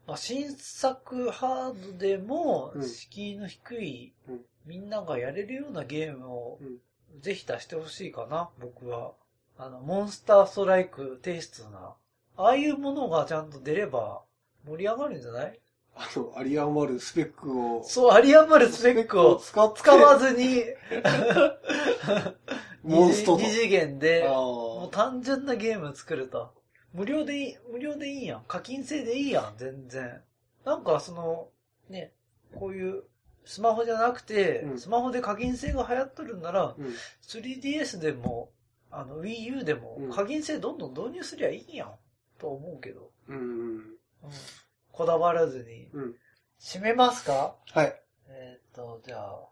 [0.07, 2.89] あ、新作ハードでもうん。
[2.89, 4.41] 敷居の低い、うん。
[4.67, 7.21] みんながやれるようなゲームをうん。
[7.21, 9.13] ぜひ出してほしいかな、僕は。
[9.59, 11.95] あの、モンスターストライクテイストな、
[12.37, 14.23] ああいうものがちゃんと出れば
[14.67, 15.61] 盛り上がるんじゃない？
[15.95, 19.61] あの、有り余るスペックを、そう、有り余るスペックを使
[19.95, 20.63] わずに、
[22.83, 23.43] モンストと。
[23.43, 26.51] 二次元で、あもう単純なゲーム作ると。
[26.95, 28.45] 無料でいい、無料でいいやん。
[28.47, 30.21] 課金制でいいやん、全然。
[30.65, 31.49] なんかその、
[31.89, 32.13] ね、
[32.55, 33.05] こういう、
[33.45, 36.95] スマホじゃなくて、うんスマホで課金制が流行っとるんなら、うん。
[37.23, 38.51] 3DS でも、
[38.91, 41.95] あの、Wii U でもうん、課金制どんどん導入すりゃいいやん。
[42.39, 43.11] と思うけど。
[43.29, 43.39] うん。
[43.39, 43.85] うん
[44.93, 45.89] こだわらずに。
[45.95, 46.15] うん。
[46.61, 47.57] 締めますか？
[47.73, 48.01] はい。
[48.29, 49.49] えっ、と、じゃあ、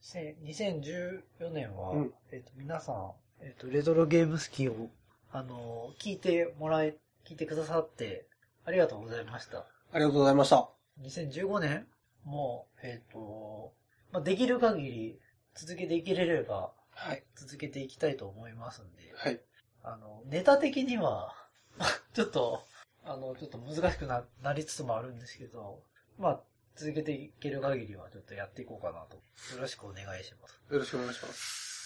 [0.00, 4.90] せ2014年は、うんえっ、と、皆さん、えっ、と、レトロゲームスキーを、
[5.30, 6.96] あの、聞いてもらえ、
[7.26, 8.26] 聞いてくださって、
[8.64, 9.66] ありがとうございました。
[9.92, 10.68] ありがとうございました。
[11.02, 11.86] 2015年
[12.24, 13.72] もう、えっ、と、
[14.12, 15.18] まあ、できる限り
[15.54, 17.22] 続けていけれれば、はい。
[17.36, 19.40] 続けていきたいと思いますんで、はい。
[19.82, 21.34] あの、ネタ的には、
[22.14, 22.64] ちょっと、
[23.04, 25.82] あの、ちょっと難しくななりつつもあるんですけど、
[26.18, 26.40] まあ、
[26.74, 29.16] 続けていける限りはちょっとやっていこうかなと。
[29.54, 30.60] よろしくお願いします。
[30.70, 31.77] よろしくお願いします。